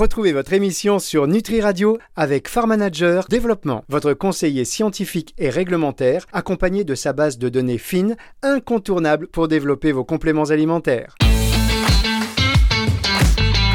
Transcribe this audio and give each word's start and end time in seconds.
Retrouvez 0.00 0.32
votre 0.32 0.54
émission 0.54 0.98
sur 0.98 1.26
Nutri 1.26 1.60
Radio 1.60 1.98
avec 2.16 2.48
Farm 2.48 2.70
Manager 2.70 3.26
Développement, 3.28 3.84
votre 3.90 4.14
conseiller 4.14 4.64
scientifique 4.64 5.34
et 5.36 5.50
réglementaire, 5.50 6.24
accompagné 6.32 6.84
de 6.84 6.94
sa 6.94 7.12
base 7.12 7.36
de 7.36 7.50
données 7.50 7.76
fines, 7.76 8.16
incontournable 8.42 9.26
pour 9.26 9.46
développer 9.46 9.92
vos 9.92 10.02
compléments 10.02 10.44
alimentaires. 10.44 11.16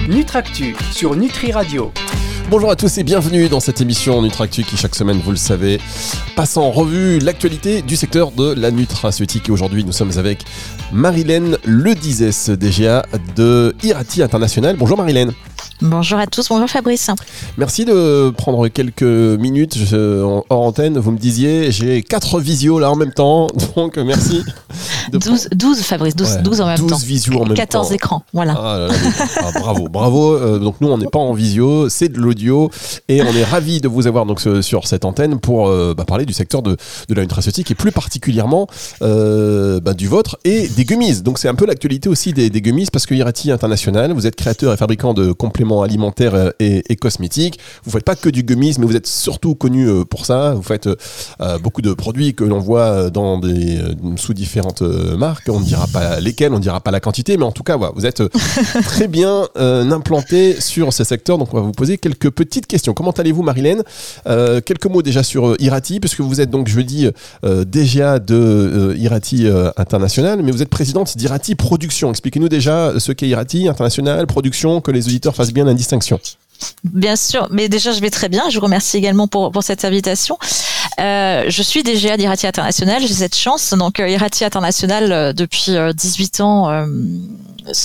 Nutractu 0.10 0.76
sur 0.92 1.16
Nutri 1.16 1.52
Radio. 1.52 1.92
Bonjour 2.50 2.70
à 2.70 2.76
tous 2.76 3.00
et 3.00 3.04
bienvenue 3.04 3.50
dans 3.50 3.60
cette 3.60 3.82
émission 3.82 4.22
Nutractu 4.22 4.64
qui 4.64 4.78
chaque 4.78 4.94
semaine, 4.94 5.20
vous 5.20 5.32
le 5.32 5.38
savez, 5.38 5.80
passe 6.36 6.58
en 6.58 6.70
revue 6.70 7.18
l'actualité 7.18 7.82
du 7.82 7.96
secteur 7.96 8.32
de 8.32 8.54
la 8.54 8.70
nutraceutique. 8.70 9.50
Et 9.50 9.52
aujourd'hui, 9.52 9.84
nous 9.84 9.92
sommes 9.92 10.18
avec 10.18 10.44
Marilène 10.92 11.58
Ledizès, 11.66 12.50
DGA 12.50 13.06
de 13.36 13.76
Irati 13.84 14.22
International. 14.22 14.76
Bonjour 14.78 14.98
Marilène. 14.98 15.32
Bonjour 15.82 16.20
à 16.20 16.28
tous, 16.28 16.48
bonjour 16.48 16.70
Fabrice. 16.70 17.10
Merci 17.58 17.84
de 17.84 18.30
prendre 18.30 18.68
quelques 18.70 19.04
minutes 19.04 19.78
hors 19.94 20.46
antenne. 20.50 20.98
Vous 20.98 21.12
me 21.12 21.18
disiez, 21.18 21.72
j'ai 21.72 22.02
quatre 22.02 22.40
visios 22.40 22.80
là 22.80 22.90
en 22.92 22.96
même 22.96 23.12
temps, 23.12 23.48
donc 23.76 23.98
merci. 23.98 24.42
12, 25.12 25.50
12, 25.54 25.80
Fabrice, 25.82 26.16
12, 26.16 26.38
12 26.44 26.62
en 26.62 26.68
même 26.68 26.78
12 26.78 26.90
temps. 26.90 26.98
visios 26.98 27.42
en 27.42 27.46
même 27.46 27.56
14 27.56 27.88
temps. 27.88 27.94
écrans, 27.94 28.24
voilà. 28.34 28.56
Ah 28.58 28.78
là 28.78 28.88
là, 28.88 28.94
ah, 29.44 29.60
bravo, 29.60 29.88
bravo. 29.88 30.34
Euh, 30.34 30.60
donc 30.60 30.76
nous, 30.82 30.88
on 30.88 30.98
n'est 30.98 31.08
pas 31.08 31.20
en 31.20 31.34
visio, 31.34 31.90
c'est 31.90 32.10
de 32.10 32.18
l'audio 32.18 32.70
et 33.08 33.22
on 33.22 33.34
est 33.36 33.44
ravis 33.44 33.82
de 33.82 33.88
vous 33.88 34.08
avoir 34.08 34.26
donc 34.26 34.42
sur 34.62 34.88
cette 34.88 35.06
antenne 35.06 35.40
pour 35.40 35.68
euh, 35.68 35.94
bah, 35.96 36.06
parler 36.06 36.26
du 36.26 36.34
secteur 36.34 36.62
de, 36.62 36.78
de 37.08 37.14
la 37.14 37.22
nutraceutique 37.22 37.72
et 37.72 37.76
plus 37.76 37.92
particulièrement 37.92 38.68
euh, 39.02 39.80
bah, 39.80 39.94
du 39.94 40.08
vôtre 40.08 40.38
et 40.44 40.68
des 40.68 40.86
gummies. 40.86 41.22
Donc 41.22 41.40
c'est 41.40 41.48
un 41.48 41.56
peu 41.56 41.66
l'actualité 41.66 42.10
aussi 42.10 42.34
des, 42.34 42.50
des 42.50 42.62
gummies 42.62 42.88
parce 42.92 43.06
que 43.06 43.14
Irati 43.14 43.52
International, 43.52 44.12
vous 44.14 44.28
êtes 44.28 44.36
créateur 44.36 44.74
et 44.74 44.78
fabricant 44.78 45.14
de 45.14 45.32
compléments 45.32 45.82
alimentaires 45.82 46.52
et, 46.60 46.84
et 46.90 46.96
cosmétiques. 46.96 47.60
Vous 47.84 47.92
faites 47.92 48.04
pas 48.06 48.16
que 48.16 48.30
du 48.30 48.44
gummies, 48.44 48.76
mais 48.80 48.86
vous 48.86 48.96
êtes 48.96 49.08
surtout 49.08 49.56
connu 49.56 49.88
pour 50.06 50.26
ça. 50.26 50.54
Vous 50.54 50.64
faites 50.64 50.90
beaucoup 51.62 51.82
de 51.82 51.94
produits 51.94 52.34
que 52.34 52.44
l'on 52.44 52.60
voit 52.60 53.10
dans 53.10 53.38
des 53.40 53.80
sous 54.18 54.34
différentes 54.34 54.84
euh, 54.96 55.18
marques. 55.18 55.48
On 55.50 55.60
ne 55.60 55.66
dira 55.66 55.88
pas 55.88 56.20
lesquelles, 56.20 56.54
on 56.54 56.58
ne 56.58 56.62
dira 56.62 56.80
pas 56.80 56.92
la 56.92 57.00
quantité, 57.00 57.38
mais 57.38 57.44
en 57.46 57.52
tout 57.52 57.64
cas, 57.64 57.76
voilà, 57.78 57.94
vous 57.96 58.06
êtes 58.06 58.22
euh, 58.22 58.30
très 58.84 59.08
bien 59.08 59.48
euh, 59.58 59.90
implanté 59.92 60.60
sur 60.60 60.94
ce 60.94 61.04
secteur. 61.04 61.38
Donc, 61.38 61.54
on 61.54 61.58
va 61.58 61.64
vous 61.64 61.72
poser 61.72 61.98
quelques 61.98 62.30
petites 62.30 62.68
questions. 62.68 62.94
Comment 62.94 63.12
allez-vous, 63.12 63.44
Marilène? 63.44 63.84
Euh, 64.28 64.62
Quelques 64.62 64.86
mots 64.86 65.02
déjà 65.02 65.24
sur 65.24 65.56
Irati, 65.60 66.00
puisque 66.00 66.22
vous 66.22 66.42
êtes 66.42 66.50
donc, 66.50 66.68
je 66.68 66.82
dis, 66.82 67.10
euh, 67.44 67.66
DGA 67.66 68.20
de 68.20 68.36
euh, 68.36 68.98
Irati 68.98 69.48
euh, 69.48 69.72
International, 69.78 70.42
mais 70.42 70.52
vous 70.52 70.62
êtes 70.62 70.70
présidente 70.70 71.18
d'Irati 71.18 71.56
Production. 71.56 72.10
Expliquez-nous 72.12 72.50
déjà 72.50 72.94
ce 73.00 73.12
qu'est 73.12 73.28
Irati 73.28 73.68
International, 73.68 74.26
production, 74.28 74.82
que 74.82 74.92
les 74.92 75.08
auditeurs 75.08 75.36
fassent 75.36 75.54
bien 75.54 75.66
la 75.66 75.74
distinction. 75.74 76.20
Bien 76.84 77.16
sûr, 77.16 77.48
mais 77.52 77.68
déjà 77.70 77.92
je 77.92 78.00
vais 78.00 78.10
très 78.10 78.30
bien. 78.30 78.44
Je 78.50 78.58
vous 78.60 78.66
remercie 78.66 78.98
également 78.98 79.28
pour, 79.28 79.52
pour 79.52 79.64
cette 79.64 79.84
invitation. 79.86 80.38
Euh, 81.00 81.44
je 81.48 81.62
suis 81.64 81.84
DGA 81.84 82.16
d'Irati 82.18 82.48
International, 82.48 83.02
j'ai 83.02 83.14
cette 83.14 83.36
chance. 83.36 83.74
Donc 83.74 84.00
euh, 84.00 84.08
Irati 84.08 84.46
International, 84.46 85.12
euh, 85.12 85.34
depuis 85.34 85.76
euh, 85.76 85.94
18 85.94 86.42
ans, 86.42 86.70
euh, 86.70 86.86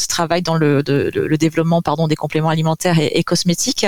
travaille 0.08 0.42
dans 0.42 0.54
le, 0.54 0.82
de- 0.82 1.10
le- 1.14 1.38
développement 1.38 1.80
pardon, 1.80 2.06
des 2.06 2.16
compléments 2.16 2.50
alimentaires 2.50 2.98
et, 2.98 3.06
et 3.14 3.24
cosmétiques. 3.24 3.86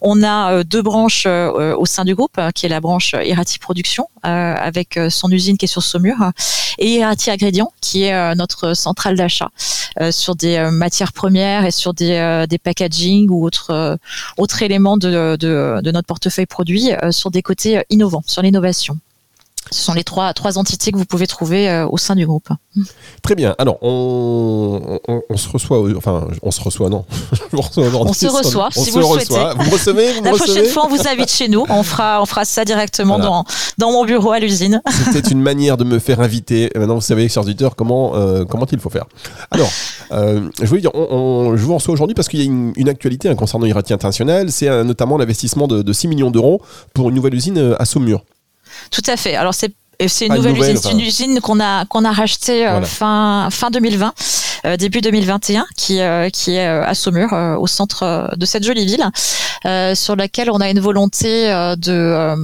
On 0.00 0.22
a 0.22 0.52
euh, 0.52 0.64
deux 0.64 0.82
branches 0.82 1.24
euh, 1.26 1.74
au 1.76 1.84
sein 1.86 2.04
du 2.04 2.14
groupe, 2.14 2.38
euh, 2.38 2.50
qui 2.50 2.66
est 2.66 2.70
la 2.70 2.80
branche 2.80 3.14
Irati 3.22 3.58
Production, 3.58 4.08
euh, 4.24 4.54
avec 4.54 4.96
euh, 4.96 5.10
son 5.10 5.30
usine 5.30 5.58
qui 5.58 5.66
est 5.66 5.68
sur 5.68 5.82
Saumur, 5.82 6.16
et 6.78 6.96
Irati 6.96 7.30
Ingrédients, 7.30 7.72
qui 7.80 8.04
est 8.04 8.14
euh, 8.14 8.34
notre 8.34 8.74
centrale 8.74 9.16
d'achat 9.16 9.48
euh, 10.00 10.10
sur 10.12 10.36
des 10.36 10.56
euh, 10.56 10.70
matières 10.70 11.12
premières 11.12 11.64
et 11.66 11.70
sur 11.70 11.92
des, 11.94 12.12
euh, 12.12 12.46
des 12.46 12.58
packaging 12.58 13.28
ou 13.30 13.44
autres 13.44 13.98
autres 14.36 14.62
éléments 14.62 14.96
de, 14.96 15.36
de, 15.36 15.80
de 15.82 15.90
notre 15.90 16.06
portefeuille 16.06 16.46
produit 16.46 16.92
euh, 16.92 17.10
sur 17.10 17.30
des 17.30 17.42
côtés 17.42 17.78
euh, 17.78 17.82
innovants, 17.90 18.22
sur 18.26 18.42
l'innovation. 18.42 18.98
Ce 19.72 19.82
sont 19.82 19.94
les 19.94 20.04
trois, 20.04 20.32
trois 20.32 20.58
entités 20.58 20.92
que 20.92 20.96
vous 20.96 21.04
pouvez 21.04 21.26
trouver 21.26 21.68
euh, 21.68 21.86
au 21.88 21.98
sein 21.98 22.14
du 22.14 22.24
groupe. 22.26 22.48
Très 23.22 23.34
bien. 23.34 23.54
Alors, 23.58 23.78
on, 23.82 25.00
on, 25.08 25.22
on 25.28 25.36
se 25.36 25.48
reçoit, 25.48 25.82
enfin, 25.96 26.28
on 26.42 26.50
se 26.50 26.60
reçoit, 26.60 26.88
non. 26.88 27.04
Reçois 27.52 27.86
aujourd'hui. 27.86 28.10
On 28.10 28.12
se 28.12 28.26
reçoit, 28.28 28.68
On 28.76 28.84
si 28.84 28.90
vous 28.90 28.98
le 29.00 29.04
reçoit. 29.04 29.24
souhaitez. 29.54 29.58
Vous 29.58 29.64
me 29.64 29.70
recevez, 29.72 30.12
vous 30.12 30.20
me 30.20 30.24
La 30.26 30.32
recevez 30.32 30.52
prochaine 30.52 30.66
fois, 30.72 30.86
on 30.86 30.88
vous 30.88 31.08
invite 31.08 31.30
chez 31.30 31.48
nous. 31.48 31.64
On 31.68 31.82
fera, 31.82 32.22
on 32.22 32.26
fera 32.26 32.44
ça 32.44 32.64
directement 32.64 33.16
Voilà. 33.16 33.24
dans, 33.30 33.44
dans 33.78 33.92
mon 33.92 34.04
bureau 34.04 34.30
à 34.32 34.38
l'usine. 34.38 34.80
C'était 35.12 35.30
une 35.30 35.40
manière 35.42 35.76
de 35.76 35.84
me 35.84 35.98
faire 35.98 36.20
inviter. 36.20 36.70
Maintenant, 36.76 36.94
vous 36.96 37.00
savez, 37.00 37.28
chers 37.28 37.42
auditeurs, 37.42 37.74
comment, 37.76 38.14
euh, 38.14 38.44
comment 38.44 38.66
il 38.70 38.78
faut 38.78 38.90
faire. 38.90 39.06
Alors, 39.50 39.70
euh, 40.12 40.48
je 40.60 40.66
voulais 40.66 40.80
dire, 40.82 40.90
on, 40.94 41.06
on- 41.10 41.56
je 41.56 41.62
vous 41.64 41.74
reçois 41.74 41.92
aujourd'hui 41.94 42.14
parce 42.14 42.28
qu'il 42.28 42.38
y 42.40 42.42
a 42.42 42.46
une, 42.46 42.72
une 42.76 42.88
actualité 42.88 43.28
hein, 43.28 43.34
concernant 43.34 43.66
Irati 43.66 43.92
International. 43.92 44.50
C'est 44.52 44.68
euh, 44.68 44.84
notamment 44.84 45.16
l'investissement 45.18 45.66
de, 45.66 45.82
de 45.82 45.92
6 45.92 46.08
millions 46.08 46.30
d'euros 46.30 46.60
pour 46.94 47.08
une 47.08 47.14
nouvelle 47.16 47.34
usine 47.34 47.74
à 47.78 47.84
Saumur. 47.84 48.22
Tout 48.90 49.02
à 49.06 49.16
fait. 49.16 49.34
Alors 49.34 49.54
c'est 49.54 49.74
c'est 50.06 50.26
une 50.26 50.34
nouvelle, 50.34 50.52
nouvelle, 50.54 50.70
usine, 50.72 50.82
c'est 50.82 50.90
une 50.90 50.96
enfin. 50.98 51.06
usine 51.06 51.40
qu'on 51.40 51.60
a 51.60 51.84
qu'on 51.86 52.04
a 52.04 52.12
rachetée 52.12 52.66
euh, 52.66 52.70
Voilà. 52.72 52.86
fin 52.86 53.48
fin 53.50 53.70
2020, 53.70 54.12
euh, 54.66 54.76
début 54.76 55.00
2021, 55.00 55.66
qui 55.76 56.00
euh, 56.00 56.28
qui 56.30 56.54
est 56.54 56.66
euh, 56.66 56.84
à 56.84 56.94
Saumur, 56.94 57.32
euh, 57.32 57.56
au 57.56 57.66
centre 57.66 58.02
euh, 58.02 58.26
de 58.36 58.44
cette 58.46 58.64
jolie 58.64 58.84
ville, 58.86 59.04
euh, 59.64 59.94
sur 59.94 60.16
laquelle 60.16 60.50
on 60.50 60.60
a 60.60 60.70
une 60.70 60.80
volonté 60.80 61.50
euh, 61.52 61.76
de 61.76 61.92
euh, 61.92 62.36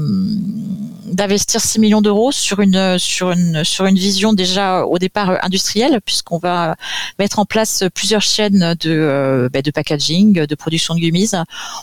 d'investir 1.06 1.60
6 1.60 1.78
millions 1.78 2.00
d'euros 2.00 2.32
sur 2.32 2.60
une 2.60 2.98
sur 2.98 3.32
une 3.32 3.64
sur 3.64 3.84
une 3.84 3.96
vision 3.96 4.32
déjà 4.32 4.86
au 4.86 4.98
départ 4.98 5.38
industrielle, 5.44 6.00
puisqu'on 6.04 6.38
va 6.38 6.74
mettre 7.18 7.38
en 7.38 7.44
place 7.44 7.84
plusieurs 7.94 8.22
chaînes 8.22 8.74
de 8.80 9.50
bah, 9.52 9.60
de 9.60 9.70
packaging, 9.70 10.46
de 10.46 10.54
production 10.54 10.94
de 10.94 11.00
gummies. 11.00 11.30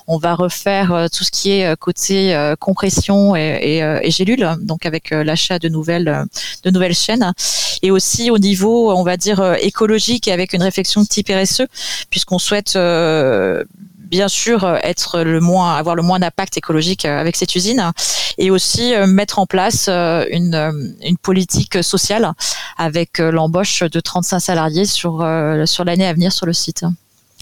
On 0.08 0.18
va 0.18 0.34
refaire 0.34 1.08
tout 1.16 1.24
ce 1.24 1.30
qui 1.32 1.52
est 1.52 1.76
côté 1.78 2.36
euh, 2.36 2.56
compression 2.56 3.36
et, 3.36 3.60
et, 3.62 3.80
et 4.04 4.12
gélules, 4.12 4.50
donc 4.62 4.86
avec 4.88 5.12
euh, 5.12 5.24
de 5.60 5.70
nouvelles 5.70 6.08
euh, 6.08 6.26
de 6.64 6.72
nouvelles 6.72 6.96
chaînes, 6.96 7.34
et 7.82 7.92
aussi 7.92 8.32
au 8.32 8.38
niveau, 8.38 8.92
on 8.92 9.04
va 9.04 9.18
dire 9.18 9.40
euh, 9.40 9.56
écologique 9.62 10.28
avec 10.28 10.54
une 10.54 10.64
réflexion 10.64 11.06
type 11.06 11.30
RSE, 11.30 11.64
puisqu'on 12.10 12.40
souhaite 12.40 12.76
euh, 12.76 13.64
bien 13.98 14.28
sûr 14.28 14.66
être 14.84 15.22
le 15.22 15.40
moins 15.40 15.76
avoir 15.76 15.96
le 15.96 16.02
moins 16.02 16.20
d'impact 16.20 16.58
écologique 16.58 17.06
avec 17.06 17.36
cette 17.36 17.54
usine 17.56 17.92
et 18.40 18.50
aussi 18.50 18.94
mettre 19.08 19.38
en 19.38 19.46
place 19.46 19.88
une, 19.88 20.96
une 21.04 21.18
politique 21.18 21.84
sociale 21.84 22.32
avec 22.78 23.20
l'embauche 23.20 23.84
de 23.84 24.00
35 24.00 24.40
salariés 24.40 24.86
sur 24.86 25.24
sur 25.66 25.86
l'année 25.86 26.08
à 26.08 26.14
venir 26.14 26.32
sur 26.32 26.48
le 26.48 26.54
site. 26.54 26.86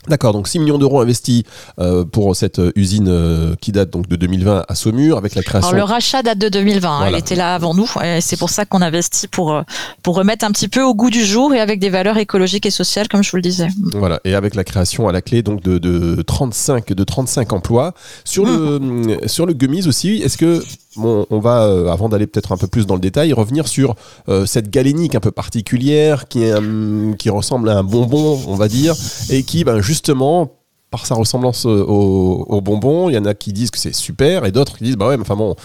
D'accord, 0.07 0.31
donc 0.31 0.47
6 0.47 0.59
millions 0.59 0.77
d'euros 0.77 1.01
investis 1.01 1.43
euh, 1.79 2.05
pour 2.05 2.33
cette 2.35 2.59
euh, 2.59 2.71
usine 2.75 3.07
euh, 3.09 3.55
qui 3.59 3.73
date 3.73 3.89
donc 3.89 4.07
de 4.07 4.15
2020 4.15 4.63
à 4.67 4.75
Saumur 4.75 5.17
avec 5.17 5.35
la 5.35 5.41
création. 5.43 5.69
Alors 5.71 5.85
le 5.87 5.91
rachat 5.91 6.23
date 6.23 6.37
de 6.37 6.47
2020, 6.47 6.87
hein, 6.89 6.97
Voilà. 6.99 7.11
elle 7.11 7.19
était 7.19 7.35
là 7.35 7.55
avant 7.55 7.73
nous, 7.73 7.89
et 8.03 8.21
c'est 8.21 8.37
pour 8.37 8.49
ça 8.49 8.63
qu'on 8.65 8.81
investit 8.81 9.27
pour 9.27 9.53
euh, 9.53 9.63
pour 10.03 10.15
remettre 10.15 10.45
un 10.45 10.51
petit 10.51 10.69
peu 10.69 10.81
au 10.81 10.95
goût 10.95 11.09
du 11.09 11.25
jour 11.25 11.53
et 11.53 11.59
avec 11.59 11.79
des 11.79 11.89
valeurs 11.89 12.17
écologiques 12.17 12.65
et 12.65 12.71
sociales, 12.71 13.09
comme 13.09 13.21
je 13.21 13.31
vous 13.31 13.37
le 13.37 13.41
disais. 13.43 13.67
Voilà, 13.95 14.21
et 14.23 14.33
avec 14.33 14.55
la 14.55 14.63
création 14.63 15.09
à 15.09 15.11
la 15.11 15.21
clé 15.21 15.41
donc 15.41 15.61
de, 15.61 15.77
de 15.77 16.21
35 16.21 16.93
de 16.93 17.03
35 17.03 17.51
emplois 17.53 17.93
sur 18.23 18.45
le 18.45 18.79
Mmh. 18.79 19.27
sur 19.27 19.45
le 19.45 19.53
gummies 19.53 19.87
aussi. 19.87 20.21
Est-ce 20.23 20.37
que 20.37 20.63
on 20.97 21.39
va 21.39 21.63
euh, 21.63 21.89
avant 21.89 22.09
d'aller 22.09 22.27
peut-être 22.27 22.51
un 22.51 22.57
peu 22.57 22.67
plus 22.67 22.85
dans 22.85 22.95
le 22.95 23.01
détail 23.01 23.33
revenir 23.33 23.67
sur 23.67 23.95
euh, 24.29 24.45
cette 24.45 24.69
galénique 24.69 25.15
un 25.15 25.19
peu 25.19 25.31
particulière 25.31 26.27
qui 26.27 27.29
ressemble 27.29 27.69
à 27.69 27.77
un 27.77 27.83
bonbon, 27.83 28.39
on 28.47 28.55
va 28.55 28.67
dire, 28.67 28.95
et 29.29 29.43
qui 29.43 29.63
ben 29.63 29.81
justement 29.81 30.51
par 30.89 31.05
sa 31.05 31.15
ressemblance 31.15 31.65
euh, 31.65 31.83
au, 31.83 32.61
bonbon, 32.61 33.09
il 33.09 33.15
y 33.15 33.17
en 33.17 33.25
a 33.25 33.33
qui 33.33 33.51
disent 33.51 33.71
que 33.71 33.77
c'est 33.77 33.93
super 33.93 34.45
et 34.45 34.51
d'autres 34.51 34.77
qui 34.77 34.85
disent 34.85 34.95
bah 34.95 35.09
ouais 35.09 35.17
mais 35.17 35.23
enfin 35.23 35.35
bon 35.35 35.55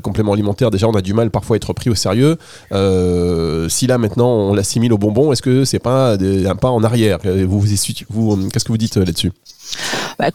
complément 0.00 0.32
alimentaire 0.32 0.70
déjà 0.70 0.86
on 0.86 0.94
a 0.94 1.02
du 1.02 1.12
mal 1.12 1.30
parfois 1.30 1.54
à 1.54 1.58
être 1.58 1.72
pris 1.72 1.90
au 1.90 1.94
sérieux. 1.94 2.36
Si 3.68 3.86
là 3.86 3.98
maintenant 3.98 4.30
on 4.30 4.54
l'assimile 4.54 4.92
au 4.92 4.98
bonbon, 4.98 5.32
est-ce 5.32 5.42
que 5.42 5.64
c'est 5.64 5.80
pas 5.80 6.12
un 6.14 6.56
pas 6.56 6.70
en 6.70 6.84
arrière? 6.84 7.18
Qu'est-ce 7.18 7.44
que 8.64 8.72
vous 8.72 8.78
dites 8.78 8.96
là-dessus? 8.96 9.32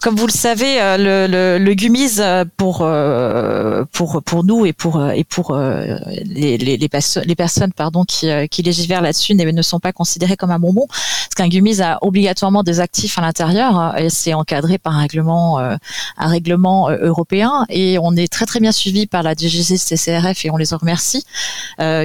Comme 0.01 0.15
vous 0.15 0.27
le 0.27 0.31
savez, 0.31 0.81
euh, 0.81 0.97
le, 0.97 1.27
le, 1.27 1.63
le 1.63 1.75
euh, 2.19 2.45
pour 2.57 2.79
euh, 2.81 3.83
pour 3.91 4.21
pour 4.23 4.43
nous 4.43 4.65
et 4.65 4.73
pour 4.73 5.11
et 5.11 5.23
pour 5.23 5.55
les 5.55 6.57
les, 6.57 6.77
les, 6.77 6.77
les 6.77 7.35
personnes 7.35 7.73
pardon 7.73 8.03
qui 8.05 8.27
qui 8.49 8.63
légifèrent 8.63 9.01
là-dessus 9.01 9.35
ne 9.35 9.61
sont 9.61 9.79
pas 9.79 9.93
considérés 9.93 10.35
comme 10.37 10.51
un 10.51 10.59
bonbon 10.59 10.87
parce 10.87 11.35
qu'un 11.35 11.47
gummies 11.47 11.81
a 11.81 11.99
obligatoirement 12.01 12.63
des 12.63 12.79
actifs 12.79 13.17
à 13.17 13.21
l'intérieur 13.21 13.77
hein, 13.77 13.95
et 13.97 14.09
c'est 14.09 14.33
encadré 14.33 14.77
par 14.77 14.95
un 14.95 15.01
règlement 15.01 15.59
un 15.59 16.27
règlement 16.27 16.89
européen 16.89 17.65
et 17.69 17.97
on 17.99 18.15
est 18.15 18.31
très 18.31 18.45
très 18.45 18.59
bien 18.59 18.71
suivi 18.71 19.07
par 19.07 19.23
la 19.23 19.35
DGC 19.35 19.77
CCRF 19.77 20.45
et 20.45 20.51
on 20.51 20.57
les 20.57 20.73
en 20.73 20.77
remercie 20.77 21.25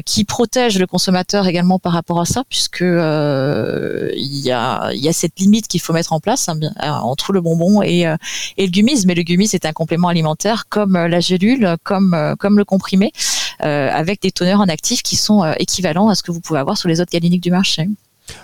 qui 0.05 0.25
protège 0.25 0.79
le 0.79 0.87
consommateur 0.87 1.47
également 1.47 1.79
par 1.79 1.93
rapport 1.93 2.21
à 2.21 2.27
ça 2.27 2.45
puisque 2.49 2.81
il 2.81 4.41
y 4.41 4.51
a 4.51 4.91
il 4.93 5.01
y 5.01 5.09
a 5.09 5.13
cette 5.13 5.39
limite 5.39 5.69
qu'il 5.69 5.81
faut 5.81 5.93
mettre 5.93 6.13
en 6.13 6.21
place 6.21 6.49
hein, 6.49 6.59
entre 7.03 7.33
le 7.33 7.41
bonbon 7.41 7.60
et 7.83 8.07
euh, 8.07 8.17
et 8.57 8.67
le 8.67 8.71
gummies 8.71 9.05
mais 9.07 9.15
le 9.15 9.23
gummies 9.23 9.51
est 9.53 9.67
un 9.67 9.73
complément 9.73 10.09
alimentaire 10.09 10.65
comme 10.69 10.97
euh, 10.97 11.09
la 11.09 11.21
gélule 11.21 11.77
comme 11.85 12.15
euh, 12.15 12.35
comme 12.37 12.59
le 12.59 12.65
comprimé 12.65 13.13
avec 13.63 14.23
des 14.23 14.31
teneurs 14.31 14.61
en 14.61 14.69
actifs 14.69 15.03
qui 15.03 15.17
sont 15.17 15.45
équivalents 15.59 16.09
à 16.09 16.15
ce 16.15 16.23
que 16.23 16.33
vous 16.33 16.41
pouvez 16.41 16.59
avoir 16.59 16.79
sur 16.79 16.89
les 16.89 17.03
autres 17.03 17.13
galéniques 17.13 17.43
du 17.43 17.51
marché. 17.51 17.87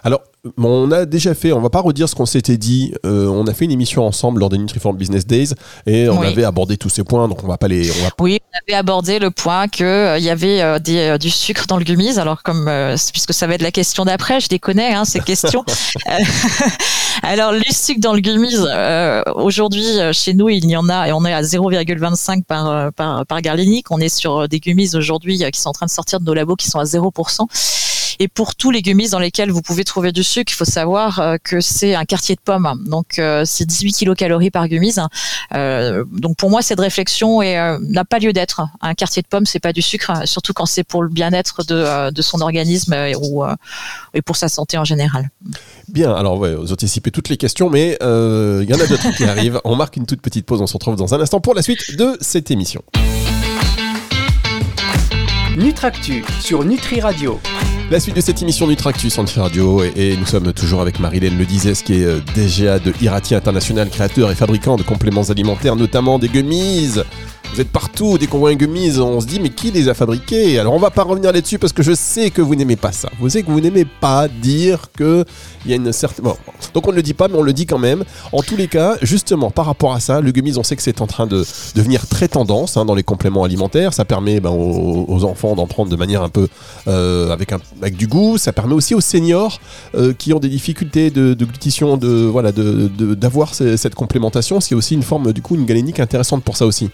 Alors, 0.05 0.21
on 0.59 0.93
a 0.93 1.07
déjà 1.07 1.35
fait, 1.35 1.51
on 1.53 1.61
va 1.61 1.71
pas 1.71 1.81
redire 1.81 2.09
ce 2.09 2.15
qu'on 2.15 2.27
s'était 2.27 2.57
dit. 2.57 2.95
euh, 3.05 3.27
on 3.27 3.47
a 3.49 3.53
fait 3.55 3.65
une 3.65 3.73
émission 3.73 4.07
ensemble 4.07 4.39
lors 4.41 4.49
des 4.49 4.59
Nutriform 4.59 4.97
Business 4.97 5.27
Days 5.27 5.49
et 5.87 6.09
on 6.09 6.21
Oui. 6.21 6.29
avait 6.29 6.45
abordé 6.45 6.77
tous 6.77 6.89
ces 6.89 7.03
points, 7.03 7.27
donc 7.27 7.43
on 7.43 7.49
va 7.49 7.59
pas 7.59 7.67
les. 7.67 7.91
On 7.91 8.05
va 8.05 8.11
Oui, 8.21 8.39
on 8.55 8.59
avait 8.69 8.79
abordé 8.79 9.19
le 9.19 9.33
point 9.33 9.67
que 9.67 9.83
euh, 9.83 10.19
il 10.19 10.25
y 10.25 10.31
avait 10.31 10.63
euh, 10.63 10.79
des, 10.79 11.17
du 11.19 11.31
sucre 11.31 11.67
dans 11.67 11.77
le 11.79 11.85
gummies. 11.85 12.19
Alors 12.21 12.43
comme 12.45 12.71
puisque 13.13 13.35
ça 13.35 13.47
va 13.49 13.55
être 13.55 13.63
la 13.63 13.73
question 13.73 14.05
d'après, 14.05 14.39
je 14.41 14.49
les 14.51 14.59
connais 14.61 14.93
hein, 14.95 15.05
ces 15.05 15.19
questions. 15.21 15.65
Alors 17.23 17.53
le 17.53 17.63
sucre 17.73 18.01
dans 18.01 18.13
le 18.13 18.21
gummies, 18.21 18.55
aujourd'hui 19.35 19.85
chez 20.13 20.35
nous 20.35 20.49
il 20.49 20.65
y 20.67 20.77
en 20.77 20.89
a 20.89 21.09
et 21.09 21.13
on 21.13 21.25
est 21.25 21.33
à 21.33 21.43
0,25 21.43 22.45
par 22.45 22.93
par 22.93 23.27
par 23.27 23.41
garlinique. 23.41 23.91
On 23.91 23.99
est 23.99 24.09
sur 24.15 24.49
des 24.49 24.61
gummies 24.61 24.95
aujourd'hui 24.95 25.43
qui 25.53 25.61
sont 25.61 25.71
en 25.71 25.73
train 25.73 25.87
de 25.87 25.91
sortir 25.91 26.21
de 26.21 26.25
nos 26.25 26.35
labos 26.35 26.57
qui 26.57 26.69
sont 26.69 26.79
à 26.79 26.85
0%. 26.85 27.47
Et 28.19 28.29
pour 28.29 28.55
tous 28.55 28.71
les 28.71 28.83
gummies 28.83 29.11
dans 29.11 29.19
lesquels 29.19 29.51
vous 29.51 29.63
pouvez 29.63 29.85
trouver 29.85 30.13
du 30.13 30.23
sucre, 30.23 30.53
il 30.53 30.57
faut 30.57 30.65
savoir 30.65 31.21
euh, 31.21 31.37
que 31.43 31.61
c'est 31.61 31.95
un 31.95 32.05
quartier 32.05 32.35
de 32.35 32.41
pomme. 32.41 32.85
Donc 32.87 33.19
euh, 33.19 33.43
c'est 33.45 33.67
18 33.67 33.93
kilocalories 33.93 34.51
par 34.51 34.69
gummies. 34.69 34.95
Euh, 35.55 36.05
donc 36.13 36.37
pour 36.37 36.51
moi, 36.51 36.63
cette 36.63 36.81
réflexion 36.81 37.43
euh, 37.43 37.79
n'a 37.83 38.05
pas 38.05 38.19
lieu 38.19 38.33
d'être. 38.33 38.63
Un 38.81 38.95
quartier 38.95 39.23
de 39.23 39.29
pomme, 39.29 39.47
c'est 39.47 39.61
pas 39.61 39.73
du 39.73 39.83
sucre, 39.83 40.27
surtout 40.27 40.53
quand 40.53 40.67
c'est 40.67 40.85
pour 40.85 41.03
le 41.03 41.09
bien-être 41.09 41.65
de, 41.65 41.75
euh, 41.75 42.11
de 42.11 42.23
son 42.23 42.41
organisme 42.41 42.93
euh, 42.93 43.13
ou 43.21 43.45
euh, 43.45 43.55
et 44.15 44.23
pour 44.23 44.37
sa 44.37 44.49
santé 44.49 44.79
en 44.79 44.85
général. 44.85 45.31
Bien, 45.89 46.13
alors 46.15 46.39
ouais, 46.39 46.55
vous 46.55 46.73
anticipez 46.73 47.11
toutes 47.11 47.29
les 47.29 47.37
questions, 47.37 47.71
mais 47.71 47.99
euh, 48.03 48.65
il 48.65 48.71
y 48.71 48.75
en 48.75 48.81
a 48.81 48.87
d'autres 48.87 49.11
qui 49.17 49.25
arrivent. 49.29 49.61
On 49.65 49.77
marque 49.77 49.97
une 49.97 50.07
toute 50.07 50.21
petite 50.21 50.47
pause, 50.47 50.61
on 50.61 50.67
se 50.67 50.75
retrouve 50.75 50.97
dans 50.97 51.15
un 51.15 51.21
instant 51.21 51.41
pour 51.41 51.55
la 51.55 51.63
suite 51.63 51.97
de 51.97 52.17
cette 52.21 52.51
émission. 52.51 52.83
Nutractu 55.57 56.23
sur 56.41 56.65
Nutri 56.65 57.01
Radio. 57.01 57.41
La 57.89 58.01
suite 58.01 58.17
de 58.17 58.21
cette 58.21 58.43
émission 58.43 58.67
Nutractus 58.67 59.17
Anti 59.17 59.39
Radio 59.39 59.85
et, 59.85 59.93
et 59.95 60.17
nous 60.17 60.27
sommes 60.27 60.53
toujours 60.53 60.81
avec 60.81 60.99
Marilène 60.99 61.39
Le 61.39 61.45
Dizes 61.45 61.83
qui 61.83 62.03
est 62.03 62.05
euh, 62.05 62.21
DGA 62.35 62.81
de 62.81 62.93
Irati 63.01 63.37
International, 63.37 63.89
créateur 63.89 64.29
et 64.33 64.35
fabricant 64.35 64.77
de 64.77 64.83
compléments 64.83 65.23
alimentaires, 65.23 65.77
notamment 65.77 66.19
des 66.19 66.29
gummies. 66.29 66.95
Vous 67.55 67.63
êtes 67.63 67.71
partout, 67.71 68.19
dès 68.19 68.27
qu'on 68.27 68.37
voit 68.39 68.51
un 68.51 68.55
gummies, 68.55 68.99
on 68.99 69.19
se 69.19 69.27
dit 69.27 69.41
mais 69.41 69.49
qui 69.49 69.71
les 69.71 69.89
a 69.89 69.95
fabriqués 69.95 70.59
Alors 70.59 70.75
on 70.75 70.79
va 70.79 70.91
pas 70.91 71.05
revenir 71.05 71.33
là-dessus 71.33 71.59
parce 71.59 71.73
que 71.73 71.83
je 71.83 71.95
sais 71.95 72.31
que 72.31 72.43
vous 72.43 72.55
n'aimez 72.55 72.77
pas 72.77 72.93
ça. 72.93 73.09
Vous 73.19 73.31
savez 73.31 73.45
que 73.45 73.51
vous 73.51 73.61
n'aimez 73.63 73.87
pas 73.87 74.29
dire 74.29 74.91
que 74.95 75.25
il 75.65 75.71
y 75.71 75.73
a 75.73 75.77
une 75.77 75.91
certaine... 75.91 76.27
Bon, 76.27 76.37
donc 76.75 76.87
on 76.87 76.91
ne 76.91 76.97
le 76.97 77.03
dit 77.03 77.15
pas 77.15 77.29
mais 77.29 77.37
on 77.39 77.43
le 77.43 77.55
dit 77.55 77.65
quand 77.65 77.79
même. 77.79 78.05
En 78.33 78.43
tous 78.43 78.57
les 78.57 78.69
cas, 78.69 78.97
justement 79.01 79.51
par 79.51 79.65
rapport 79.65 79.95
à 79.95 80.01
ça, 80.01 80.21
le 80.21 80.33
gummies 80.33 80.59
on 80.59 80.63
sait 80.63 80.77
que 80.77 80.83
c'est 80.83 81.01
en 81.01 81.07
train 81.07 81.27
de 81.27 81.47
devenir 81.75 82.07
très 82.07 82.29
tendance 82.29 82.77
hein, 82.77 82.85
dans 82.85 82.95
les 82.95 83.03
compléments 83.03 83.45
alimentaires. 83.45 83.95
Ça 83.95 84.05
permet 84.05 84.39
ben, 84.41 84.51
aux, 84.51 85.25
enfants 85.25 85.55
d'en 85.55 85.67
prendre 85.67 85.91
de 85.91 85.97
manière 85.97 86.23
un 86.23 86.29
peu 86.29 86.49
euh, 86.89 87.31
avec, 87.33 87.53
avec 87.81 87.97
du 87.97 88.07
goût. 88.07 88.37
Ça 88.37 88.53
permet 88.53 88.75
aussi 88.75 88.95
aux 88.95 89.01
seniors 89.01 89.61
euh, 89.95 90.13
qui 90.13 90.35
ont 90.35 90.41
des 90.41 90.51
difficultés 90.51 91.11
de, 91.11 91.33
de 91.33 91.45
glutition, 91.47 91.97
de 91.97 92.09
voilà, 92.31 92.53
de, 92.53 92.89
de- 92.99 93.15
d'avoir 93.15 93.55
ce- 93.55 93.79
cette 93.79 93.95
complémentation. 93.95 94.61
C'est 94.61 94.75
aussi 94.75 94.93
une 94.93 95.03
forme 95.03 95.33
du 95.33 95.41
coup 95.41 95.55
une 95.55 95.65
galénique 95.65 96.01
intéressante 96.01 96.45
pour 96.45 96.59
ça 96.59 96.67
aussi. 96.67 96.91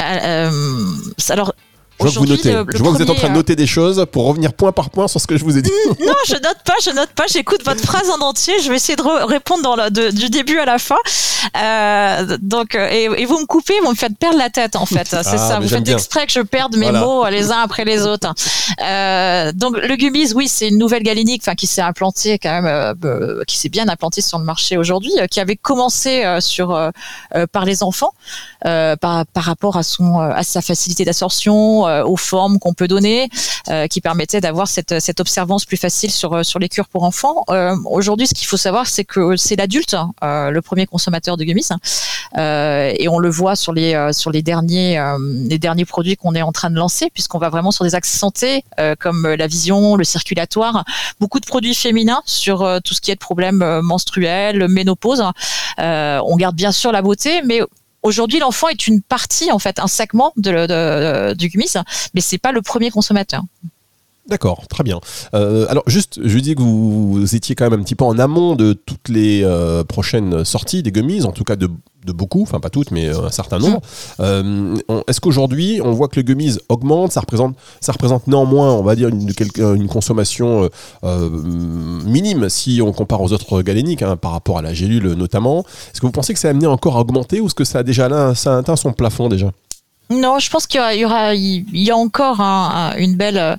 Euh, 0.00 0.50
euh, 0.50 1.30
alors 1.30 1.54
Je 1.98 2.04
vois 2.04 2.12
que 2.12 2.18
vous 2.18 2.26
notez. 2.26 2.52
le- 2.52 2.64
le 2.64 2.66
je 2.76 2.82
vois 2.82 2.92
que 2.92 2.96
vous 2.98 3.02
êtes 3.02 3.10
en 3.10 3.14
train 3.14 3.28
de 3.28 3.34
noter 3.34 3.56
des 3.56 3.66
choses 3.66 4.04
pour 4.12 4.26
revenir 4.26 4.52
point 4.52 4.72
par 4.72 4.90
point 4.90 5.08
sur 5.08 5.20
ce 5.20 5.26
que 5.26 5.36
je 5.36 5.44
vous 5.44 5.56
ai 5.58 5.62
dit. 5.62 5.70
Non, 6.00 6.12
je 6.26 6.34
note 6.34 6.58
pas, 6.64 6.74
je 6.84 6.90
note 6.90 7.10
pas. 7.10 7.24
J'écoute 7.32 7.64
votre 7.64 7.80
phrase 7.82 8.10
en 8.10 8.20
entier. 8.24 8.54
Je 8.62 8.68
vais 8.68 8.76
essayer 8.76 8.96
de 8.96 9.02
re- 9.02 9.24
répondre 9.24 9.62
dans 9.62 9.76
de- 9.90 10.10
du 10.10 10.28
début 10.30 10.58
à 10.58 10.64
la 10.66 10.78
fin. 10.78 10.96
Euh, 11.56 12.36
donc, 12.40 12.74
euh, 12.74 12.88
et, 12.90 13.04
et 13.22 13.24
vous 13.26 13.38
me 13.40 13.46
coupez, 13.46 13.74
vous 13.82 13.90
me 13.90 13.94
faites 13.96 14.16
perdre 14.18 14.38
la 14.38 14.50
tête 14.50 14.76
en 14.76 14.86
fait. 14.86 15.06
C'est 15.08 15.16
Ah, 15.16 15.22
ça. 15.22 15.60
Vous 15.60 15.68
faites 15.68 15.82
bien. 15.84 15.94
exprès 15.96 16.26
que 16.26 16.32
je 16.32 16.40
perde 16.40 16.76
mes 16.76 16.90
Voilà. 16.90 17.00
mots 17.00 17.24
euh, 17.24 17.30
les 17.30 17.50
uns 17.50 17.60
après 17.60 17.84
les 17.84 18.02
autres. 18.06 18.32
Euh, 18.84 19.52
donc, 19.52 19.76
le 19.76 19.96
gummies, 19.96 20.32
oui, 20.34 20.48
c'est 20.48 20.68
une 20.68 20.78
nouvelle 20.78 21.02
galénique, 21.02 21.42
enfin 21.44 21.54
qui 21.54 21.66
s'est 21.66 21.80
implantée 21.82 22.38
quand 22.38 22.50
même, 22.50 22.66
euh, 22.66 22.94
euh, 23.04 23.42
qui 23.46 23.56
s'est 23.56 23.68
bien 23.68 23.88
implantée 23.88 24.20
sur 24.20 24.38
le 24.38 24.44
marché 24.44 24.76
aujourd'hui, 24.76 25.12
qui 25.30 25.40
avait 25.40 25.56
commencé 25.56 26.24
sur 26.40 26.78
par 27.52 27.64
les 27.64 27.82
enfants, 27.82 28.12
euh, 28.66 28.96
par, 28.96 29.24
par 29.26 29.44
rapport 29.44 29.76
à 29.76 29.82
son 29.82 30.18
à 30.18 30.42
sa 30.42 30.60
facilité 30.62 31.04
d'absorption, 31.04 31.85
euh, 31.85 31.85
aux 32.04 32.16
formes 32.16 32.58
qu'on 32.58 32.74
peut 32.74 32.88
donner 32.88 33.28
euh, 33.68 33.86
qui 33.86 34.00
permettait 34.00 34.40
d'avoir 34.40 34.68
cette, 34.68 35.00
cette 35.00 35.20
observance 35.20 35.64
plus 35.64 35.76
facile 35.76 36.10
sur, 36.10 36.32
euh, 36.32 36.42
sur 36.42 36.58
les 36.58 36.68
cures 36.68 36.88
pour 36.88 37.02
enfants. 37.02 37.44
Euh, 37.50 37.74
Aujourd'hui, 37.90 38.26
ce 38.26 38.34
qu'il 38.34 38.46
faut 38.46 38.56
savoir, 38.56 38.86
c'est 38.86 39.04
que 39.04 39.36
c'est 39.36 39.56
l'adulte, 39.56 39.96
euh, 40.22 40.50
le 40.50 40.62
premier 40.62 40.86
consommateur 40.86 41.36
de 41.36 41.44
gummies, 41.44 41.68
euh, 42.38 42.92
et 42.96 43.08
on 43.08 43.18
le 43.18 43.30
voit 43.30 43.56
sur 43.56 43.72
les, 43.72 43.94
euh, 43.94 44.12
sur 44.12 44.30
les 44.30 44.42
derniers, 44.42 44.98
euh, 44.98 45.18
les 45.48 45.58
derniers 45.58 45.84
produits 45.84 46.16
qu'on 46.16 46.34
est 46.34 46.42
en 46.42 46.52
train 46.52 46.70
de 46.70 46.76
lancer, 46.76 47.10
puisqu'on 47.12 47.38
va 47.38 47.48
vraiment 47.48 47.70
sur 47.70 47.84
des 47.84 47.94
axes 47.94 48.12
santé, 48.12 48.64
euh, 48.78 48.94
comme 48.98 49.26
la 49.26 49.46
vision, 49.46 49.96
le 49.96 50.04
circulatoire, 50.04 50.84
beaucoup 51.20 51.40
de 51.40 51.46
produits 51.46 51.74
féminins 51.74 52.22
sur 52.24 52.62
euh, 52.62 52.78
tout 52.84 52.94
ce 52.94 53.00
qui 53.00 53.10
est 53.10 53.14
de 53.14 53.20
problèmes 53.20 53.62
euh, 53.62 53.82
menstruels, 53.82 54.68
ménopause. 54.68 55.24
Euh, 55.78 56.20
on 56.24 56.36
garde 56.36 56.56
bien 56.56 56.72
sûr 56.72 56.92
la 56.92 57.02
beauté, 57.02 57.42
mais 57.44 57.60
Aujourd'hui, 58.06 58.38
l'enfant 58.38 58.68
est 58.68 58.86
une 58.86 59.02
partie, 59.02 59.50
en 59.50 59.58
fait, 59.58 59.80
un 59.80 59.88
segment 59.88 60.32
de- 60.36 61.34
du 61.34 61.48
gummies, 61.48 61.72
mais 62.14 62.20
c'est 62.20 62.38
pas 62.38 62.52
le 62.52 62.62
premier 62.62 62.90
consommateur. 62.90 63.42
D'accord, 64.28 64.66
très 64.68 64.82
bien. 64.84 65.00
Euh, 65.34 65.66
alors 65.68 65.84
juste, 65.88 66.20
je 66.24 66.38
dis 66.38 66.54
que 66.54 66.60
vous, 66.60 67.12
vous 67.12 67.34
étiez 67.36 67.54
quand 67.54 67.68
même 67.68 67.80
un 67.80 67.82
petit 67.82 67.94
peu 67.94 68.04
en 68.04 68.18
amont 68.18 68.56
de 68.56 68.72
toutes 68.72 69.08
les 69.08 69.42
euh, 69.44 69.84
prochaines 69.84 70.44
sorties 70.44 70.82
des 70.82 70.90
gummies, 70.92 71.24
en 71.24 71.32
tout 71.32 71.44
cas 71.44 71.56
de, 71.56 71.68
de 72.06 72.12
beaucoup, 72.12 72.42
enfin 72.42 72.60
pas 72.60 72.70
toutes, 72.70 72.90
mais 72.90 73.06
euh, 73.06 73.26
un 73.26 73.30
certain 73.30 73.58
nombre. 73.58 73.80
Euh, 74.20 74.76
Est-ce 75.08 75.20
qu'aujourd'hui, 75.20 75.80
on 75.84 75.92
voit 75.92 76.08
que 76.08 76.16
le 76.16 76.22
gummies 76.22 76.56
augmente? 76.68 77.12
Ça 77.12 77.20
représente, 77.20 77.56
ça 77.80 77.92
représente 77.92 78.26
néanmoins, 78.26 78.72
on 78.72 78.82
va 78.82 78.94
dire, 78.94 79.08
une, 79.08 79.88
consommation 79.88 80.64
euh, 80.64 80.68
euh, 81.04 81.28
minime 81.30 82.48
si 82.48 82.80
on 82.82 82.92
compare 82.92 83.20
aux 83.20 83.32
autres 83.32 83.62
galéniques, 83.62 84.02
hein, 84.02 84.16
par 84.16 84.32
rapport 84.32 84.58
à 84.58 84.62
la 84.62 84.72
gélule 84.72 85.12
notamment. 85.12 85.60
Est-ce 85.92 86.00
que 86.00 86.06
vous 86.06 86.12
pensez 86.12 86.32
que 86.32 86.40
ça 86.40 86.48
a 86.48 86.50
amené 86.52 86.66
encore 86.66 86.96
à 86.96 87.00
augmenter 87.00 87.40
ou 87.40 87.46
est-ce 87.46 87.54
que 87.54 87.64
ça 87.64 87.80
a 87.80 87.82
déjà 87.82 88.34
ça 88.34 88.58
atteint 88.58 88.76
son 88.76 88.92
plafond 88.92 89.28
déjà? 89.28 89.50
Non, 90.08 90.38
je 90.38 90.48
pense 90.50 90.68
qu'il 90.68 90.80
y 90.94 91.04
aura, 91.04 91.34
il 91.34 91.64
y, 91.76 91.90
a 91.90 91.96
encore 91.96 92.40
un- 92.40 92.92
un- 92.92 92.96
une 92.96 93.16
belle, 93.16 93.38
euh, 93.38 93.56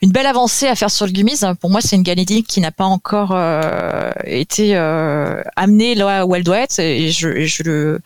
une 0.00 0.10
belle 0.10 0.24
avancée 0.26 0.66
à 0.66 0.74
faire 0.74 0.90
sur 0.90 1.04
le 1.04 1.12
gummies. 1.12 1.38
Pour 1.60 1.68
moi, 1.68 1.82
c'est 1.82 1.96
une 1.96 2.02
galénique 2.02 2.46
qui 2.46 2.62
n'a 2.62 2.70
pas 2.70 2.86
encore 2.86 3.32
euh, 3.34 4.10
été 4.24 4.74
euh, 4.74 5.42
amenée 5.54 5.94
là 5.94 6.24
où 6.24 6.34
elle 6.34 6.44
doit 6.44 6.60
être, 6.60 6.78
et 6.78 7.10
je, 7.10 7.28
le, 7.62 8.00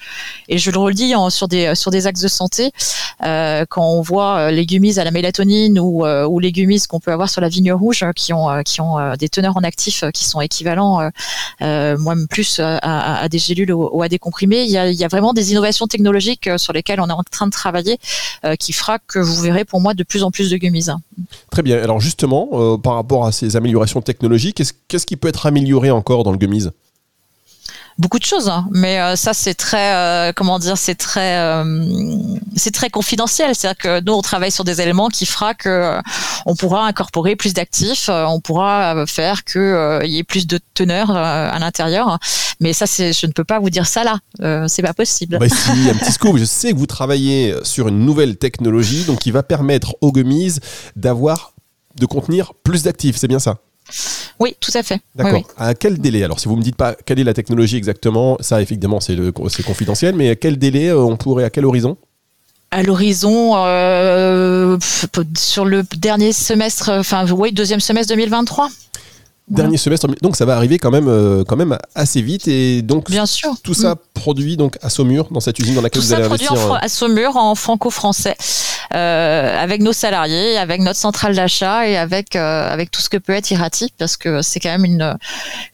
et 0.48 0.58
je 0.58 0.70
le 0.72 0.78
redis 0.78 1.14
sur 1.30 1.46
des, 1.46 1.76
sur 1.76 1.92
des 1.92 2.08
axes 2.08 2.22
de 2.22 2.28
santé. 2.28 2.72
Quand 3.20 3.66
on 3.82 4.00
voit 4.02 4.50
les 4.50 4.66
gummies 4.66 4.98
à 4.98 5.04
la 5.04 5.12
mélatonine 5.12 5.78
ou, 5.78 6.04
ou 6.04 6.38
les 6.40 6.50
gummies 6.50 6.82
qu'on 6.88 6.98
peut 6.98 7.12
avoir 7.12 7.28
sur 7.28 7.40
la 7.40 7.48
vigne 7.48 7.72
rouge, 7.72 8.04
qui 8.16 8.32
ont, 8.32 8.62
qui 8.64 8.80
ont 8.80 9.14
des 9.16 9.28
teneurs 9.28 9.56
en 9.56 9.62
actifs 9.62 10.02
qui 10.12 10.24
sont 10.24 10.40
équivalents, 10.40 11.08
moi 11.60 12.14
même 12.16 12.26
plus 12.28 12.58
à, 12.58 12.78
à 13.20 13.28
des 13.28 13.38
gélules 13.38 13.72
ou, 13.72 14.02
à 14.02 14.08
des 14.08 14.18
comprimés. 14.18 14.62
Il 14.64 14.70
y, 14.70 14.76
a, 14.78 14.88
il 14.88 14.96
y 14.96 15.04
a 15.04 15.08
vraiment 15.08 15.32
des 15.32 15.52
innovations 15.52 15.86
technologiques 15.86 16.50
sur 16.56 16.72
lesquelles 16.72 17.00
on 17.00 17.08
est 17.08 17.12
en 17.12 17.22
train 17.30 17.46
de 17.46 17.52
travailler, 17.52 17.75
euh, 18.44 18.56
qui 18.56 18.72
fera 18.72 18.98
que 18.98 19.18
vous 19.18 19.40
verrez 19.40 19.64
pour 19.64 19.80
moi 19.80 19.94
de 19.94 20.02
plus 20.02 20.22
en 20.22 20.30
plus 20.30 20.50
de 20.50 20.56
gummies. 20.56 20.86
Très 21.50 21.62
bien. 21.62 21.82
Alors 21.82 22.00
justement, 22.00 22.48
euh, 22.52 22.76
par 22.76 22.94
rapport 22.94 23.26
à 23.26 23.32
ces 23.32 23.56
améliorations 23.56 24.02
technologiques, 24.02 24.56
qu'est-ce 24.56 24.72
qu'est-ce 24.88 25.06
qui 25.06 25.16
peut 25.16 25.28
être 25.28 25.46
amélioré 25.46 25.90
encore 25.90 26.24
dans 26.24 26.32
le 26.32 26.38
gummies? 26.38 26.68
Beaucoup 27.98 28.18
de 28.18 28.24
choses, 28.24 28.48
hein. 28.48 28.66
mais 28.70 29.00
euh, 29.00 29.16
ça 29.16 29.32
c'est 29.32 29.54
très, 29.54 29.94
euh, 29.94 30.32
comment 30.34 30.58
dire, 30.58 30.76
c'est 30.76 30.94
très, 30.94 31.38
euh, 31.38 31.84
c'est 32.54 32.72
très 32.72 32.90
confidentiel. 32.90 33.54
C'est-à-dire 33.54 33.78
que 33.78 34.00
nous 34.04 34.12
on 34.12 34.22
travaille 34.22 34.50
sur 34.50 34.64
des 34.64 34.80
éléments 34.80 35.08
qui 35.08 35.24
fera 35.24 35.54
que 35.54 35.68
euh, 35.68 36.00
on 36.44 36.54
pourra 36.54 36.86
incorporer 36.86 37.36
plus 37.36 37.54
d'actifs, 37.54 38.08
euh, 38.08 38.24
on 38.26 38.40
pourra 38.40 39.06
faire 39.06 39.44
que 39.44 39.58
euh, 39.58 40.04
il 40.04 40.12
y 40.12 40.18
ait 40.18 40.24
plus 40.24 40.46
de 40.46 40.60
teneur 40.74 41.10
à 41.10 41.58
l'intérieur. 41.58 42.18
Mais 42.60 42.72
ça 42.72 42.86
c'est, 42.86 43.12
je 43.12 43.26
ne 43.26 43.32
peux 43.32 43.44
pas 43.44 43.58
vous 43.60 43.70
dire 43.70 43.86
ça 43.86 44.04
là, 44.04 44.18
c'est 44.68 44.82
pas 44.82 44.94
possible. 44.94 45.38
Bah 45.38 45.48
si, 45.48 45.90
un 45.90 45.94
petit 45.94 46.12
scoop. 46.12 46.36
Je 46.36 46.44
sais 46.44 46.72
que 46.72 46.78
vous 46.78 46.86
travaillez 46.86 47.54
sur 47.62 47.88
une 47.88 48.04
nouvelle 48.04 48.36
technologie, 48.36 49.04
donc 49.04 49.20
qui 49.20 49.30
va 49.30 49.42
permettre 49.42 49.96
aux 50.00 50.12
gummies 50.12 50.58
d'avoir, 50.96 51.52
de 51.98 52.06
contenir 52.06 52.52
plus 52.62 52.82
d'actifs. 52.82 53.16
C'est 53.16 53.28
bien 53.28 53.38
ça? 53.38 53.58
Oui, 54.38 54.56
tout 54.60 54.72
à 54.74 54.82
fait. 54.82 55.00
D'accord. 55.14 55.34
oui. 55.34 55.44
À 55.56 55.74
quel 55.74 55.98
délai 55.98 56.24
Alors, 56.24 56.40
si 56.40 56.48
vous 56.48 56.56
me 56.56 56.62
dites 56.62 56.76
pas 56.76 56.94
quelle 56.94 57.18
est 57.18 57.24
la 57.24 57.34
technologie 57.34 57.76
exactement, 57.76 58.36
ça 58.40 58.60
évidemment 58.60 59.00
c'est 59.00 59.62
confidentiel, 59.64 60.14
mais 60.14 60.30
à 60.30 60.36
quel 60.36 60.58
délai 60.58 60.88
euh, 60.88 60.98
on 60.98 61.16
pourrait, 61.16 61.44
à 61.44 61.50
quel 61.50 61.64
horizon? 61.64 61.96
À 62.70 62.82
l'horizon, 62.82 63.52
euh, 63.56 64.76
sur 65.36 65.64
le 65.64 65.84
dernier 65.96 66.32
semestre, 66.32 66.90
enfin 66.90 67.24
oui, 67.30 67.52
deuxième 67.52 67.80
semestre 67.80 68.12
2023. 68.12 68.68
Dernier 69.48 69.76
semestre. 69.76 70.08
Donc 70.22 70.34
ça 70.36 70.44
va 70.44 70.56
arriver 70.56 70.78
quand 70.78 70.90
même, 70.90 71.06
euh, 71.08 71.44
quand 71.44 71.56
même 71.56 71.78
assez 71.94 72.20
vite 72.20 72.48
et 72.48 72.82
donc 72.82 73.10
Bien 73.10 73.26
sûr. 73.26 73.54
tout 73.62 73.74
ça 73.74 73.94
produit 74.14 74.56
donc 74.56 74.76
à 74.82 74.90
Saumur 74.90 75.28
dans 75.30 75.38
cette 75.40 75.58
usine 75.60 75.74
dans 75.76 75.82
laquelle 75.82 76.02
Tout 76.02 76.08
vous 76.08 76.14
allez 76.14 76.22
ça 76.24 76.28
produit 76.28 76.46
investir. 76.48 76.64
en, 76.64 76.74
euh, 76.74 76.76
fran- 76.78 76.84
à 76.84 76.88
Saumur 76.88 77.36
en 77.36 77.54
franco-français, 77.54 78.34
euh, 78.94 79.62
avec 79.62 79.82
nos 79.82 79.92
salariés, 79.92 80.56
avec 80.58 80.80
notre 80.80 80.98
centrale 80.98 81.34
d'achat 81.36 81.86
et 81.88 81.96
avec 81.96 82.34
euh, 82.34 82.68
avec 82.68 82.90
tout 82.90 83.00
ce 83.00 83.08
que 83.08 83.16
peut 83.18 83.34
être 83.34 83.50
Irati, 83.50 83.92
parce 83.98 84.16
que 84.16 84.42
c'est 84.42 84.58
quand 84.58 84.70
même 84.70 84.84
une 84.84 85.16